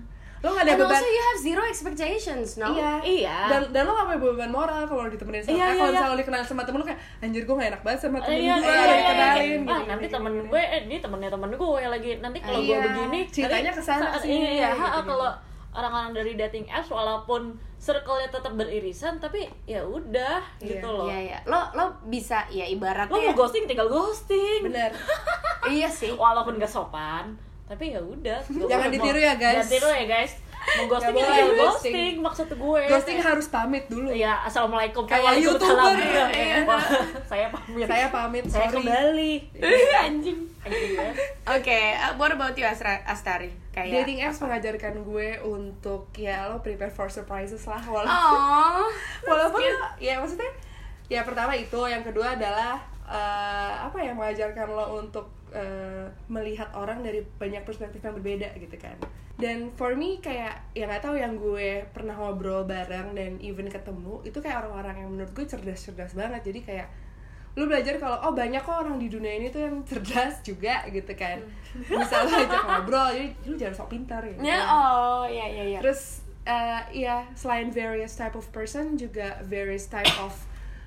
lo 0.45 0.53
nggak 0.53 0.61
ada 0.63 0.73
And 0.73 0.81
beban 0.83 0.93
also 0.93 1.09
you 1.09 1.23
have 1.25 1.39
zero 1.41 1.63
expectations, 1.65 2.49
no? 2.55 2.69
iya 2.71 2.93
Iya. 3.01 3.37
dan 3.49 3.63
dan 3.73 3.83
lo 3.83 3.93
gak 3.95 4.07
punya 4.07 4.21
beban 4.23 4.53
moral 4.53 4.85
kalau 4.85 5.09
ditemenin 5.09 5.41
sama 5.41 5.51
Iya, 5.51 5.57
eh, 5.57 5.65
iya, 5.65 5.73
kalau 5.73 5.81
iya. 5.81 5.95
misalnya 5.97 6.13
lo 6.13 6.19
dikenal 6.21 6.41
sama 6.43 6.63
temen 6.63 6.79
lo 6.79 6.85
kayak 6.85 7.01
anjir 7.19 7.43
gue 7.43 7.55
gak 7.55 7.71
enak 7.71 7.83
banget 7.83 8.01
sama 8.03 8.19
temen 8.21 8.37
iya, 8.39 8.55
gue 8.55 8.63
iya, 8.63 8.69
iya, 8.69 8.85
iya, 8.85 8.95
dikenalin 8.95 9.41
iya. 9.41 9.57
gitu, 9.57 9.65
ah 9.65 9.75
gini, 9.75 9.89
nanti 9.89 10.07
temen 10.07 10.33
gue 10.45 10.63
eh, 10.63 10.81
ini 10.85 10.97
temennya 10.99 11.31
temen 11.33 11.49
gue 11.51 11.83
lagi 11.87 12.11
nanti 12.21 12.39
kalau 12.39 12.61
gue 12.61 12.69
Iya, 12.69 12.79
begini 12.85 13.19
ceritanya 13.27 13.73
ke 13.73 13.81
sana 13.81 14.09
sih, 14.21 14.29
iya 14.29 14.69
gitu, 14.71 14.79
ha, 14.79 14.89
gitu. 14.93 15.03
kalau 15.09 15.31
orang-orang 15.73 16.11
dari 16.13 16.33
dating 16.37 16.67
apps 16.69 16.87
walaupun 16.89 17.43
circle-nya 17.77 18.29
tetap 18.29 18.53
beririsan 18.53 19.19
tapi 19.19 19.49
ya 19.65 19.81
udah 19.83 20.39
Iya. 20.57 20.69
gitu 20.71 20.89
loh 20.89 21.07
Iya 21.07 21.19
ya. 21.27 21.39
Lo 21.45 21.73
lo 21.73 21.85
bisa 22.05 22.45
ya 22.49 22.63
ibaratnya. 22.65 23.11
lo 23.11 23.19
mau 23.19 23.35
ghosting 23.35 23.65
tinggal 23.65 23.89
ghosting 23.89 24.61
bener 24.63 24.93
iya 25.75 25.89
sih. 25.89 26.13
walaupun 26.13 26.57
gak 26.57 26.69
sopan 26.69 27.33
tapi 27.65 27.97
ya 27.97 28.01
udah 28.01 28.39
Jangan 28.45 28.93
ditiru 28.93 29.17
ya, 29.17 29.35
guys. 29.35 29.65
jangan 29.65 29.73
tiru 29.73 29.89
ya 29.89 30.05
guys 30.07 30.33
mau 30.65 30.85
ghosting 30.89 31.13
ya 31.13 31.25
ghosting. 31.29 31.57
ghosting 31.61 32.15
maksud 32.21 32.49
gue 32.49 32.83
ghosting 32.89 33.19
harus 33.21 33.47
pamit 33.49 33.85
dulu 33.85 34.09
Iya, 34.09 34.33
assalamualaikum 34.43 35.05
Kayak. 35.05 35.37
YouTuber. 35.37 35.93
Iya. 35.95 36.25
Iya. 36.33 36.57
Wah, 36.65 36.81
saya 37.23 37.47
pamit. 37.53 37.85
saya 37.85 38.07
pamit 38.09 38.45
saya 38.49 38.69
sorry 38.69 38.81
kembali. 38.81 39.33
Anjing. 40.01 40.39
Anjing 40.65 40.91
ya. 40.97 41.05
Oke, 41.53 41.81
uh, 41.93 42.17
what 42.17 42.33
about 42.33 42.57
you 42.57 42.65
Astari? 42.65 43.53
Kayak 43.77 44.09
dating 44.09 44.25
apps 44.25 44.41
mengajarkan 44.41 45.05
gue 45.05 45.29
untuk 45.45 46.09
ya 46.17 46.49
lo 46.49 46.65
prepare 46.65 46.89
for 46.89 47.13
surprises 47.13 47.61
lah 47.69 47.85
walaupun 47.85 48.09
Oh. 48.09 48.89
walaupun 49.29 49.61
ya 50.01 50.17
maksudnya 50.17 50.49
ya 51.13 51.21
pertama 51.21 51.53
itu 51.53 51.77
yang 51.85 52.01
kedua 52.01 52.41
adalah 52.41 52.81
eh, 53.09 53.73
apa 53.85 53.99
ya 54.01 54.13
mengajarkan 54.17 54.69
lo 54.73 55.01
untuk 55.01 55.29
eh, 55.53 56.09
melihat 56.29 56.73
orang 56.73 57.05
dari 57.05 57.21
banyak 57.21 57.63
perspektif 57.63 58.01
yang 58.01 58.17
berbeda 58.17 58.53
gitu 58.57 58.77
kan. 58.81 58.97
Dan 59.35 59.75
for 59.75 59.99
me 59.99 60.23
kayak 60.23 60.63
ya 60.79 60.87
nggak 60.87 61.03
tahu 61.03 61.19
yang 61.19 61.35
gue 61.35 61.83
pernah 61.91 62.15
ngobrol 62.15 62.63
bareng 62.65 63.19
dan 63.19 63.43
even 63.43 63.67
ketemu 63.67 64.23
itu 64.23 64.39
kayak 64.39 64.63
orang-orang 64.63 65.05
yang 65.05 65.11
menurut 65.11 65.33
gue 65.35 65.45
cerdas-cerdas 65.45 66.15
banget. 66.15 66.43
Jadi 66.47 66.61
kayak 66.63 66.89
lu 67.55 67.71
belajar 67.71 68.03
kalau 68.03 68.19
oh 68.27 68.35
banyak 68.35 68.59
kok 68.67 68.83
orang 68.83 68.99
di 68.99 69.07
dunia 69.07 69.39
ini 69.39 69.47
tuh 69.47 69.63
yang 69.63 69.79
cerdas 69.87 70.43
juga 70.43 70.87
gitu 70.91 71.13
kan. 71.15 71.39
Bisa 71.75 72.27
lo 72.27 72.31
ajak 72.31 72.63
ngobrol 72.71 73.09
jadi 73.15 73.29
lu 73.47 73.55
jangan 73.55 73.75
sok 73.79 73.89
pintar 73.95 74.23
gitu 74.27 74.43
Ya, 74.43 74.59
oh, 74.67 75.23
ya 75.27 75.47
ya 75.47 75.79
ya. 75.79 75.81
Terus 75.83 76.25
uh, 76.47 76.83
ya 76.91 77.27
selain 77.35 77.71
various 77.71 78.15
type 78.15 78.35
of 78.35 78.47
person 78.51 78.99
juga 78.99 79.39
various 79.47 79.87
type 79.87 80.11
of 80.23 80.35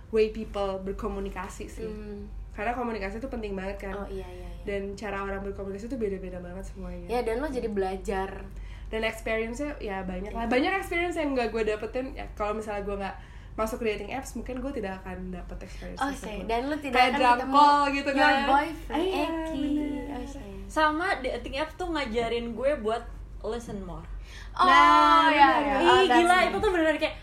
way 0.10 0.30
people 0.30 0.80
berkomunikasi 0.82 1.68
sih. 1.68 1.86
Hmm. 1.86 2.28
Karena 2.52 2.74
komunikasi 2.74 3.18
itu 3.18 3.28
penting 3.28 3.54
banget 3.54 3.78
kan. 3.80 3.94
Oh 3.96 4.08
iya 4.08 4.26
iya 4.26 4.48
iya. 4.48 4.64
Dan 4.64 4.94
cara 4.94 5.22
orang 5.22 5.44
berkomunikasi 5.44 5.88
itu 5.88 5.96
beda-beda 5.96 6.38
banget 6.38 6.66
semuanya. 6.66 7.06
Ya 7.08 7.20
dan 7.22 7.40
lo 7.40 7.48
jadi 7.48 7.68
belajar. 7.68 8.44
Dan 8.88 9.04
experience-nya 9.04 9.76
ya 9.78 10.00
banyak 10.02 10.32
lah. 10.32 10.48
Banyak 10.48 10.74
experience 10.76 11.16
yang 11.16 11.32
gak 11.32 11.52
gue 11.52 11.62
dapetin 11.62 12.14
ya 12.14 12.24
kalau 12.34 12.56
misalnya 12.56 12.82
gue 12.82 12.96
nggak 12.96 13.18
masuk 13.54 13.82
ke 13.82 13.90
dating 13.90 14.14
apps 14.14 14.32
mungkin 14.34 14.58
gue 14.58 14.72
tidak 14.72 15.02
akan 15.02 15.34
dapet 15.34 15.58
experience 15.62 15.98
Oke, 15.98 16.14
tersebut. 16.14 16.46
dan 16.46 16.62
lo 16.64 16.76
tidak 16.78 16.94
Kayak 16.94 17.10
akan 17.10 17.18
drum 17.18 17.34
ketemu 17.34 17.52
call 17.52 17.82
gitu 17.90 18.10
your 18.10 18.22
kan. 18.22 18.38
boyfriend 18.48 19.02
Iya, 19.02 19.18
Eki. 19.20 19.66
bener. 19.68 20.20
Oke. 20.22 20.42
Sama 20.68 21.08
dating 21.20 21.56
apps 21.58 21.74
tuh 21.74 21.88
ngajarin 21.90 22.46
gue 22.54 22.72
buat 22.80 23.04
listen 23.44 23.80
more. 23.82 24.06
Oh, 24.54 24.64
Nah, 24.64 25.30
ya 25.30 25.50
ya. 25.60 25.76
Ih, 25.76 25.90
Oh, 25.90 26.02
gila 26.08 26.36
nice. 26.38 26.48
itu 26.48 26.58
tuh 26.58 26.70
beneran 26.72 26.98
kayak 26.98 27.16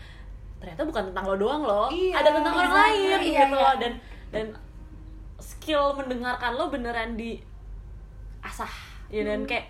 ternyata 0.57 0.81
bukan 0.83 1.03
tentang 1.07 1.25
lo 1.25 1.35
doang 1.35 1.61
loh. 1.61 1.87
Iya, 1.87 2.15
Ada 2.15 2.29
tentang 2.33 2.53
orang 2.53 2.65
exactly. 2.65 2.91
lain 2.97 3.03
Iya, 3.03 3.17
gitu 3.19 3.29
iya. 3.51 3.61
loh 3.61 3.73
dan 3.75 3.93
dan 4.29 4.45
skill 5.37 5.83
mendengarkan 5.93 6.51
lo 6.51 6.65
beneran 6.67 7.13
di 7.13 7.37
asah 8.39 8.71
ya 9.07 9.21
dan 9.23 9.39
Hmm. 9.39 9.47
kayak 9.47 9.65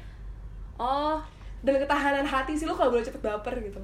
oh 0.75 1.17
Dan 1.59 1.79
ketahanan 1.79 2.21
hati 2.23 2.53
sih 2.53 2.63
lo 2.63 2.73
kalau 2.73 2.91
boleh 2.91 3.01
cepet 3.01 3.17
baper 3.19 3.57
gitu. 3.59 3.81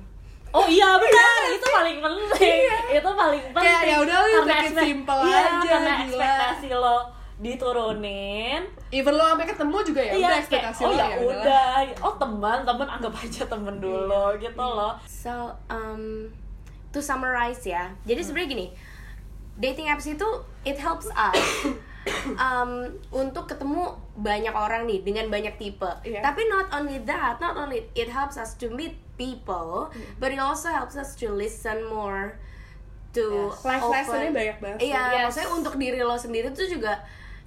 Oh 0.52 0.68
iya 0.68 0.86
benar, 1.02 1.40
itu 1.50 1.66
paling 1.66 1.98
penting. 1.98 2.62
Itu 2.92 3.10
paling 3.10 3.44
penting. 3.48 3.58
Kayak, 3.58 3.82
ya 3.82 3.96
udah, 3.98 4.18
it 4.22 4.46
ekspek- 4.46 4.86
simple 4.86 5.22
iya, 5.24 5.40
aja, 5.42 5.66
karena 5.66 5.92
gila. 5.98 6.06
ekspektasi 6.06 6.68
lo 6.72 6.98
diturunin. 7.42 8.62
Even 8.92 9.14
lo 9.16 9.24
sampai 9.26 9.48
ketemu 9.48 9.78
juga 9.82 9.98
ya 10.00 10.12
iya, 10.12 10.18
udah 10.20 10.30
kayak, 10.30 10.42
ekspektasi 10.44 10.82
oh 10.82 10.88
lo 10.88 10.94
ya 10.94 11.08
ya 11.08 11.18
udah. 11.24 11.74
Oh 12.04 12.14
teman, 12.16 12.58
teman 12.62 12.88
anggap 12.92 13.14
aja 13.16 13.42
temen 13.46 13.76
dulu 13.78 14.26
Iya. 14.30 14.42
gitu 14.44 14.62
loh. 14.62 14.94
So, 15.04 15.34
um, 15.68 16.30
to 16.92 17.00
summarize 17.00 17.64
ya. 17.64 17.92
Jadi 18.04 18.22
sebenarnya 18.24 18.50
gini, 18.52 18.68
dating 19.58 19.88
apps 19.88 20.08
itu 20.08 20.28
it 20.64 20.78
helps 20.78 21.08
us 21.12 21.40
um, 22.44 22.92
untuk 23.12 23.48
ketemu 23.48 23.96
banyak 24.18 24.54
orang 24.54 24.86
nih 24.88 25.02
dengan 25.02 25.32
banyak 25.32 25.56
tipe. 25.58 25.88
Iya. 26.04 26.22
Tapi 26.22 26.42
not 26.52 26.68
only 26.72 27.00
that, 27.04 27.40
not 27.40 27.56
only 27.56 27.88
it 27.96 28.12
helps 28.12 28.36
us 28.36 28.54
to 28.60 28.70
meet 28.72 28.98
people, 29.16 29.90
but 30.18 30.34
it 30.34 30.42
also 30.42 30.70
helps 30.70 30.98
us 30.98 31.14
to 31.18 31.30
listen 31.32 31.86
more 31.88 32.38
to 33.12 33.52
Yes. 33.52 33.68
Life 33.68 33.86
lessonnya 33.92 34.32
banyak 34.32 34.58
banget. 34.64 34.80
Iya, 34.88 35.04
Yes. 35.12 35.24
maksudnya 35.28 35.50
untuk 35.52 35.74
diri 35.76 36.00
lo 36.00 36.16
sendiri 36.16 36.48
tuh 36.56 36.68
juga 36.68 36.96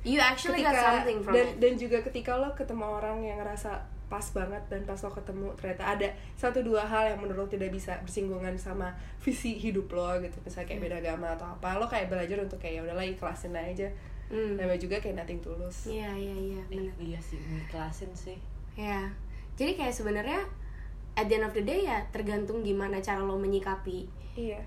you 0.04 0.20
actually 0.20 0.60
got 0.60 0.76
something 0.76 1.24
from 1.24 1.32
dan 1.32 1.56
it. 1.56 1.64
dan 1.64 1.72
juga 1.80 2.04
ketika 2.04 2.36
lo 2.36 2.52
ketemu 2.52 2.84
orang 2.84 3.24
yang 3.24 3.40
ngerasa 3.40 3.80
pas 4.14 4.26
banget 4.30 4.62
dan 4.70 4.80
pas 4.84 4.94
lo 4.96 5.10
ketemu 5.10 5.50
ternyata 5.58 5.82
ada 5.90 6.06
satu 6.34 6.62
dua 6.62 6.86
hal 6.86 7.10
yang 7.10 7.18
menurut 7.18 7.44
lo 7.44 7.48
tidak 7.48 7.74
bisa 7.74 7.98
bersinggungan 7.98 8.54
sama 8.54 8.94
visi 9.18 9.58
hidup 9.58 9.90
lo 9.90 10.06
gitu 10.22 10.38
misalnya 10.40 10.70
kayak 10.70 10.82
beda 10.82 10.96
agama 11.02 11.34
atau 11.34 11.50
apa 11.50 11.74
lo 11.74 11.90
kayak 11.90 12.06
belajar 12.06 12.38
untuk 12.38 12.56
kayak 12.56 12.78
ya 12.78 12.82
udahlah 12.86 13.02
ikhlasin 13.04 13.50
aja 13.52 13.90
Hmm. 14.24 14.56
namanya 14.56 14.80
juga 14.80 14.96
kayak 14.96 15.20
nothing 15.20 15.36
tulus 15.38 15.84
Iya, 15.84 16.08
iya, 16.16 16.32
iya, 16.32 16.60
benar. 16.64 16.96
Iya 16.96 17.20
sih, 17.20 17.36
ikhlasin 17.36 18.08
sih. 18.16 18.40
Ya, 18.72 19.12
jadi 19.52 19.76
kayak 19.76 19.92
sebenarnya 19.92 20.40
at 21.12 21.28
the 21.28 21.36
end 21.36 21.44
of 21.44 21.52
the 21.52 21.60
day 21.60 21.84
ya 21.84 22.00
tergantung 22.08 22.64
gimana 22.64 22.98
cara 22.98 23.20
lo 23.20 23.36
menyikapi. 23.36 24.08
iya 24.34 24.58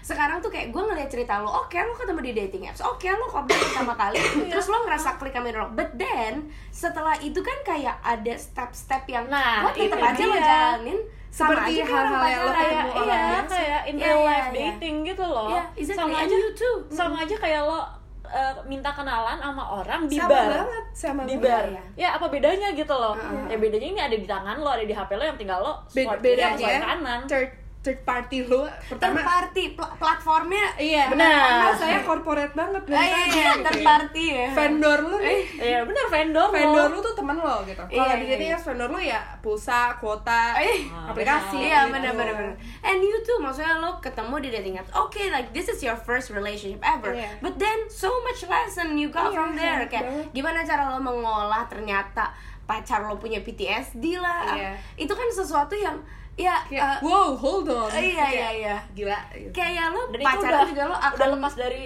Sekarang 0.00 0.38
tuh 0.38 0.48
kayak 0.48 0.68
gue 0.68 0.82
ngeliat 0.82 1.06
cerita 1.06 1.38
lo, 1.38 1.50
oke 1.58 1.74
lo 1.74 1.92
ketemu 1.92 2.20
di 2.20 2.32
dating 2.34 2.62
apps, 2.64 2.80
oke 2.80 3.04
lo 3.04 3.26
kopdar 3.26 3.56
pertama 3.56 3.94
kali, 3.94 4.18
terus 4.50 4.66
lo 4.66 4.82
ngerasa 4.82 5.16
klik 5.16 5.32
sama 5.32 5.50
lo. 5.50 5.68
But 5.70 5.94
then 5.94 6.34
setelah 6.70 7.14
itu 7.16 7.38
kan 7.38 7.58
kayak 7.62 7.98
ada 8.00 8.34
step-step 8.34 9.04
yang 9.06 9.26
Nah, 9.26 9.62
lo 9.62 9.70
tetap 9.70 9.96
itu 9.96 9.96
aja 9.96 10.24
lo 10.24 10.36
jalanin 10.36 10.98
sama 11.28 11.54
Seperti 11.54 11.72
hal-hal 11.80 12.24
yang 12.24 12.42
lo 12.42 12.50
Kayak 12.50 12.84
orang 12.90 13.06
iya, 13.06 13.40
kayak 13.46 13.80
in 13.84 13.94
Iya, 13.94 14.02
real 14.02 14.18
iya, 14.18 14.26
life 14.26 14.48
iya. 14.48 14.58
dating 14.66 14.96
gitu 15.04 15.22
loh. 15.22 15.48
Iya, 15.48 15.62
exactly. 15.74 16.00
Sama 16.02 16.16
aja 16.18 16.34
you 16.34 16.50
too. 16.52 16.76
Sama 16.88 17.16
aja 17.20 17.36
kayak 17.36 17.62
lo 17.62 17.78
uh, 18.24 18.54
minta 18.64 18.90
kenalan 18.90 19.38
sama 19.38 19.64
orang 19.76 20.00
di 20.06 20.16
sama 20.16 20.26
bar. 20.28 20.46
banget 20.48 20.84
sama 20.92 21.22
di 21.22 21.34
bar. 21.36 21.64
Iya, 21.64 21.82
Ya 21.94 22.08
apa 22.14 22.26
bedanya 22.26 22.68
gitu 22.72 22.90
loh. 22.90 23.14
Heeh. 23.14 23.46
Ya 23.46 23.56
bedanya 23.56 23.88
ini 23.88 24.00
ada 24.00 24.16
di 24.16 24.26
tangan 24.26 24.56
lo, 24.58 24.70
ada 24.70 24.82
di 24.82 24.90
HP 24.90 25.10
lo 25.12 25.24
yang 25.24 25.38
tinggal 25.38 25.58
lo 25.60 25.72
Be- 25.86 26.02
swipe 26.02 26.18
kiri 26.18 26.34
bedanya 26.34 26.50
atau 26.50 26.66
swipe 26.66 26.82
kanan. 26.84 27.20
third 27.26 27.48
third 27.80 28.04
party 28.04 28.44
lo 28.44 28.68
Third 28.68 29.00
pertama 29.00 29.24
party 29.24 29.72
pl- 29.72 29.94
platformnya 29.96 30.76
iya 30.76 31.08
Benar. 31.08 31.32
karena 31.32 31.68
saya 31.72 31.98
corporate 32.00 32.52
banget 32.52 32.82
dari 32.84 33.00
iya, 33.00 33.16
tadi, 33.16 33.32
iya, 33.32 33.48
gitu 33.50 33.64
third 33.64 33.80
ya. 33.80 33.86
party 33.86 34.24
ya. 34.28 34.46
vendor 34.52 34.98
lo 35.00 35.16
nih 35.16 35.40
Iya 35.56 35.78
bener 35.82 36.06
vendor 36.06 36.48
vendor 36.50 36.86
lu 36.88 36.98
tuh 37.00 37.14
temen 37.14 37.36
lo 37.36 37.56
gitu. 37.64 37.80
Kalau 37.80 38.04
Iya, 38.06 38.14
di 38.16 38.24
iya, 38.24 38.32
dating 38.34 38.50
iya. 38.50 38.58
vendor 38.58 38.88
lu 38.88 39.00
ya 39.00 39.20
pulsa, 39.38 39.96
kuota, 39.96 40.56
Eh, 40.56 40.84
aplikasi. 41.06 41.56
Iya 41.62 41.84
gitu. 41.84 41.92
benar 41.94 42.12
benar 42.12 42.34
benar. 42.34 42.54
And 42.82 43.00
you 43.00 43.16
too, 43.20 43.38
maksudnya 43.38 43.76
lo 43.76 43.96
ketemu 43.98 44.34
di 44.38 44.48
dating 44.50 44.74
apps. 44.76 44.92
Okay, 44.92 45.28
like 45.28 45.48
this 45.50 45.66
is 45.66 45.80
your 45.80 45.96
first 45.96 46.28
relationship 46.30 46.80
ever. 46.80 47.12
Iya. 47.12 47.40
But 47.40 47.56
then 47.56 47.88
so 47.88 48.12
much 48.22 48.44
lesson 48.44 48.92
you 48.94 49.08
got 49.08 49.28
Iya, 49.28 49.34
from 49.34 49.50
there. 49.54 49.84
Kayak 49.86 50.28
gimana 50.30 50.60
cara 50.62 50.88
lo 50.88 50.98
mengolah 50.98 51.64
ternyata 51.66 52.28
pacar 52.70 53.02
lo 53.02 53.18
punya 53.18 53.42
PTSD 53.42 54.14
lah. 54.16 54.54
Iya. 54.54 54.72
Itu 54.94 55.10
kan 55.10 55.26
sesuatu 55.26 55.74
yang 55.74 55.98
ya 56.38 56.56
Kayak, 56.70 57.02
uh, 57.02 57.10
wow, 57.10 57.34
hold 57.34 57.66
on. 57.66 57.90
iya 57.90 58.14
Kayak, 58.14 58.30
iya 58.30 58.48
iya. 58.54 58.76
Gila. 58.94 59.18
Gitu. 59.34 59.50
Kayak 59.50 59.86
lo 59.90 60.02
Dan 60.14 60.20
pacaran 60.22 60.54
udah, 60.54 60.68
juga 60.70 60.82
lo 60.86 60.94
udah 60.94 61.10
akan 61.10 61.28
lepas 61.34 61.54
dari 61.58 61.82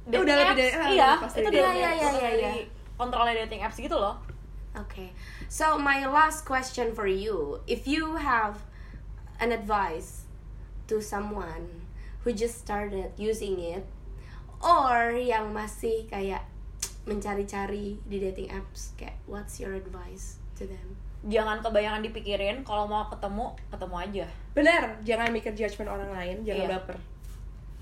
Ya, 0.00 0.16
dating 0.16 0.22
udah 0.24 0.34
lebih 0.34 0.46
apps. 0.48 0.56
dari- 0.56 0.72
ah, 0.72 0.88
iya, 0.88 1.10
lepas 1.12 1.32
itu 1.32 1.40
dari 1.42 1.58
dari, 1.58 1.66
apps. 1.66 1.76
Iya, 1.76 1.90
iya, 1.90 2.08
iya, 2.08 2.30
dari 2.30 2.40
iya. 2.62 2.66
kontrolnya 2.96 3.34
dating 3.44 3.60
apps 3.60 3.76
gitu 3.76 3.96
loh. 3.96 4.16
Okay. 4.72 5.08
So 5.46 5.74
my 5.76 6.06
last 6.06 6.46
question 6.46 6.94
for 6.94 7.10
you, 7.10 7.58
if 7.66 7.84
you 7.84 8.14
have 8.16 8.62
an 9.38 9.50
advice 9.50 10.30
to 10.86 11.02
someone 11.02 11.84
who 12.22 12.30
just 12.30 12.62
started 12.62 13.10
using 13.18 13.58
it 13.58 13.82
or 14.62 15.10
yang 15.12 15.50
masih 15.50 16.06
kayak 16.06 16.46
mencari-cari 17.04 17.96
di 18.02 18.16
dating 18.18 18.48
apps, 18.50 18.92
kayak 18.94 19.16
what's 19.24 19.56
your 19.56 19.72
advice 19.72 20.36
to 20.54 20.64
them? 20.64 20.96
Jangan 21.20 21.60
kebayangan 21.60 22.00
dipikirin, 22.00 22.64
kalau 22.64 22.84
mau 22.84 23.04
ketemu, 23.06 23.52
ketemu 23.68 23.94
aja. 23.96 24.24
Bener, 24.52 24.82
jangan 25.04 25.28
mikir 25.30 25.52
judgment 25.52 25.88
orang 25.88 26.10
lain, 26.10 26.36
jangan 26.42 26.64
Iya. 26.64 26.70
baper. 26.76 26.96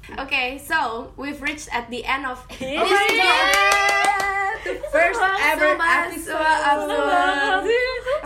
Okay, 0.09 0.57
so 0.57 1.11
we've 1.15 1.39
reached 1.39 1.69
at 1.69 1.87
the 1.89 2.01
end 2.03 2.25
of 2.25 2.41
Oh 2.49 2.57
this 2.57 2.65
podcast. 2.65 3.53
First 4.89 5.21
ever 5.21 5.77
episode. 5.77 6.37
sobat. 6.37 6.61
Aku 6.69 7.73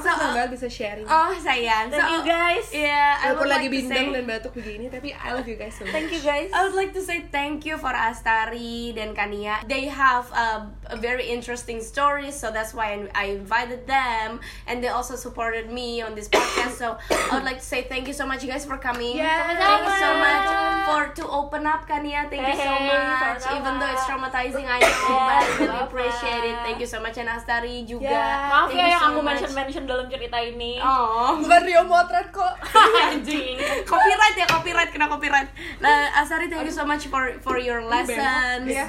So, 0.03 0.11
senang 0.11 0.35
banget 0.35 0.51
bisa 0.59 0.67
sharing. 0.67 1.07
oh 1.07 1.31
sayang, 1.39 1.87
Thank 1.87 2.03
so, 2.03 2.11
you 2.11 2.21
guys. 2.27 2.67
Yeah, 2.75 3.23
I 3.23 3.31
would 3.39 3.47
lagi 3.47 3.71
like 3.71 3.87
say- 3.87 4.11
dan 4.11 4.27
batuk 4.27 4.51
begini, 4.57 4.91
tapi 4.91 5.15
I 5.15 5.31
love 5.31 5.47
you 5.47 5.55
guys 5.55 5.79
so 5.79 5.87
much. 5.87 5.95
Thank 5.95 6.11
you 6.11 6.19
guys. 6.19 6.51
I 6.51 6.67
would 6.67 6.75
like 6.75 6.91
to 6.97 7.03
say 7.05 7.23
thank 7.31 7.63
you 7.63 7.79
for 7.79 7.95
Astari 7.95 8.91
dan 8.99 9.15
Kania. 9.15 9.63
They 9.69 9.87
have 9.87 10.27
a, 10.35 10.67
a 10.91 10.97
very 10.99 11.31
interesting 11.31 11.79
stories, 11.79 12.35
so 12.35 12.51
that's 12.51 12.75
why 12.75 12.99
I 13.15 13.31
invited 13.37 13.87
them, 13.87 14.43
and 14.67 14.83
they 14.83 14.91
also 14.91 15.15
supported 15.15 15.71
me 15.71 16.03
on 16.03 16.19
this 16.19 16.27
podcast. 16.27 16.83
So 16.83 16.99
I 17.31 17.39
would 17.39 17.47
like 17.47 17.63
to 17.63 17.69
say 17.69 17.87
thank 17.87 18.11
you 18.11 18.17
so 18.17 18.27
much, 18.27 18.43
you 18.43 18.51
guys, 18.51 18.67
for 18.67 18.79
coming. 18.83 19.15
Yeah. 19.23 19.55
Thank 19.55 19.87
you 19.87 19.95
so 20.03 20.11
much 20.19 20.47
for 20.89 21.01
to 21.15 21.25
open 21.31 21.63
up, 21.63 21.87
Kania. 21.87 22.27
Thank 22.27 22.43
you 22.43 22.59
so 22.59 22.75
Hey, 22.75 22.91
much. 22.91 23.43
Even 23.55 23.79
though 23.79 23.91
it's 23.93 24.03
traumatizing, 24.03 24.67
I 24.67 24.79
know, 24.83 25.15
but 25.15 25.37
I 25.39 25.47
really 25.63 25.79
appreciate 25.87 26.45
it. 26.51 26.52
Thank 26.63 26.79
you 26.79 26.87
so 26.87 26.99
much, 26.99 27.17
and 27.17 27.27
Astari 27.27 27.83
juga. 27.83 28.07
Yeah. 28.07 28.49
Maaf 28.49 28.69
Thank 28.69 28.77
ya 28.77 28.85
you 28.85 28.91
yang 28.91 29.01
so 29.01 29.09
aku 29.09 29.19
much. 29.19 29.29
mention 29.29 29.51
mention 29.53 29.83
dalam 29.85 30.07
cerita 30.07 30.39
ini. 30.39 30.73
Oh. 30.77 31.39
bukan 31.39 31.61
Rio 31.63 31.83
Motret 31.83 32.29
kok 32.29 32.55
Anjing. 33.07 33.57
copyright 33.85 34.35
ya 34.35 34.47
copyright 34.47 34.91
kena 34.91 35.07
copyright 35.07 35.49
nah 35.79 36.13
Asari 36.15 36.47
thank 36.47 36.63
you 36.63 36.73
so 36.73 36.83
much 36.83 37.07
for 37.07 37.37
for 37.41 37.57
your 37.57 37.81
lessons 37.83 38.67
Iya. 38.67 38.87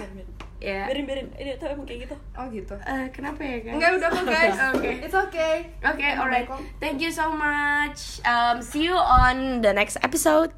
ya 0.59 0.87
Biarin, 0.87 1.03
biarin. 1.03 1.27
Ini 1.35 1.59
tuh 1.59 1.67
emang 1.67 1.83
kayak 1.83 2.07
gitu. 2.07 2.15
oh 2.33 2.45
gitu 2.47 2.75
Eh, 2.79 3.05
kenapa 3.11 3.39
ya 3.41 3.57
guys 3.59 3.75
enggak 3.75 3.91
udah 3.93 4.09
kok 4.09 4.23
guys 4.25 4.55
Oke. 4.71 4.91
it's 5.03 5.17
okay 5.17 5.55
Okay, 5.83 6.11
alright. 6.15 6.47
Thank 6.79 7.03
you 7.03 7.11
so 7.11 7.27
much. 7.29 8.23
Um, 8.23 8.63
see 8.63 8.87
you 8.87 8.95
on 8.95 9.59
the 9.59 9.75
next 9.75 9.99
episode. 9.99 10.55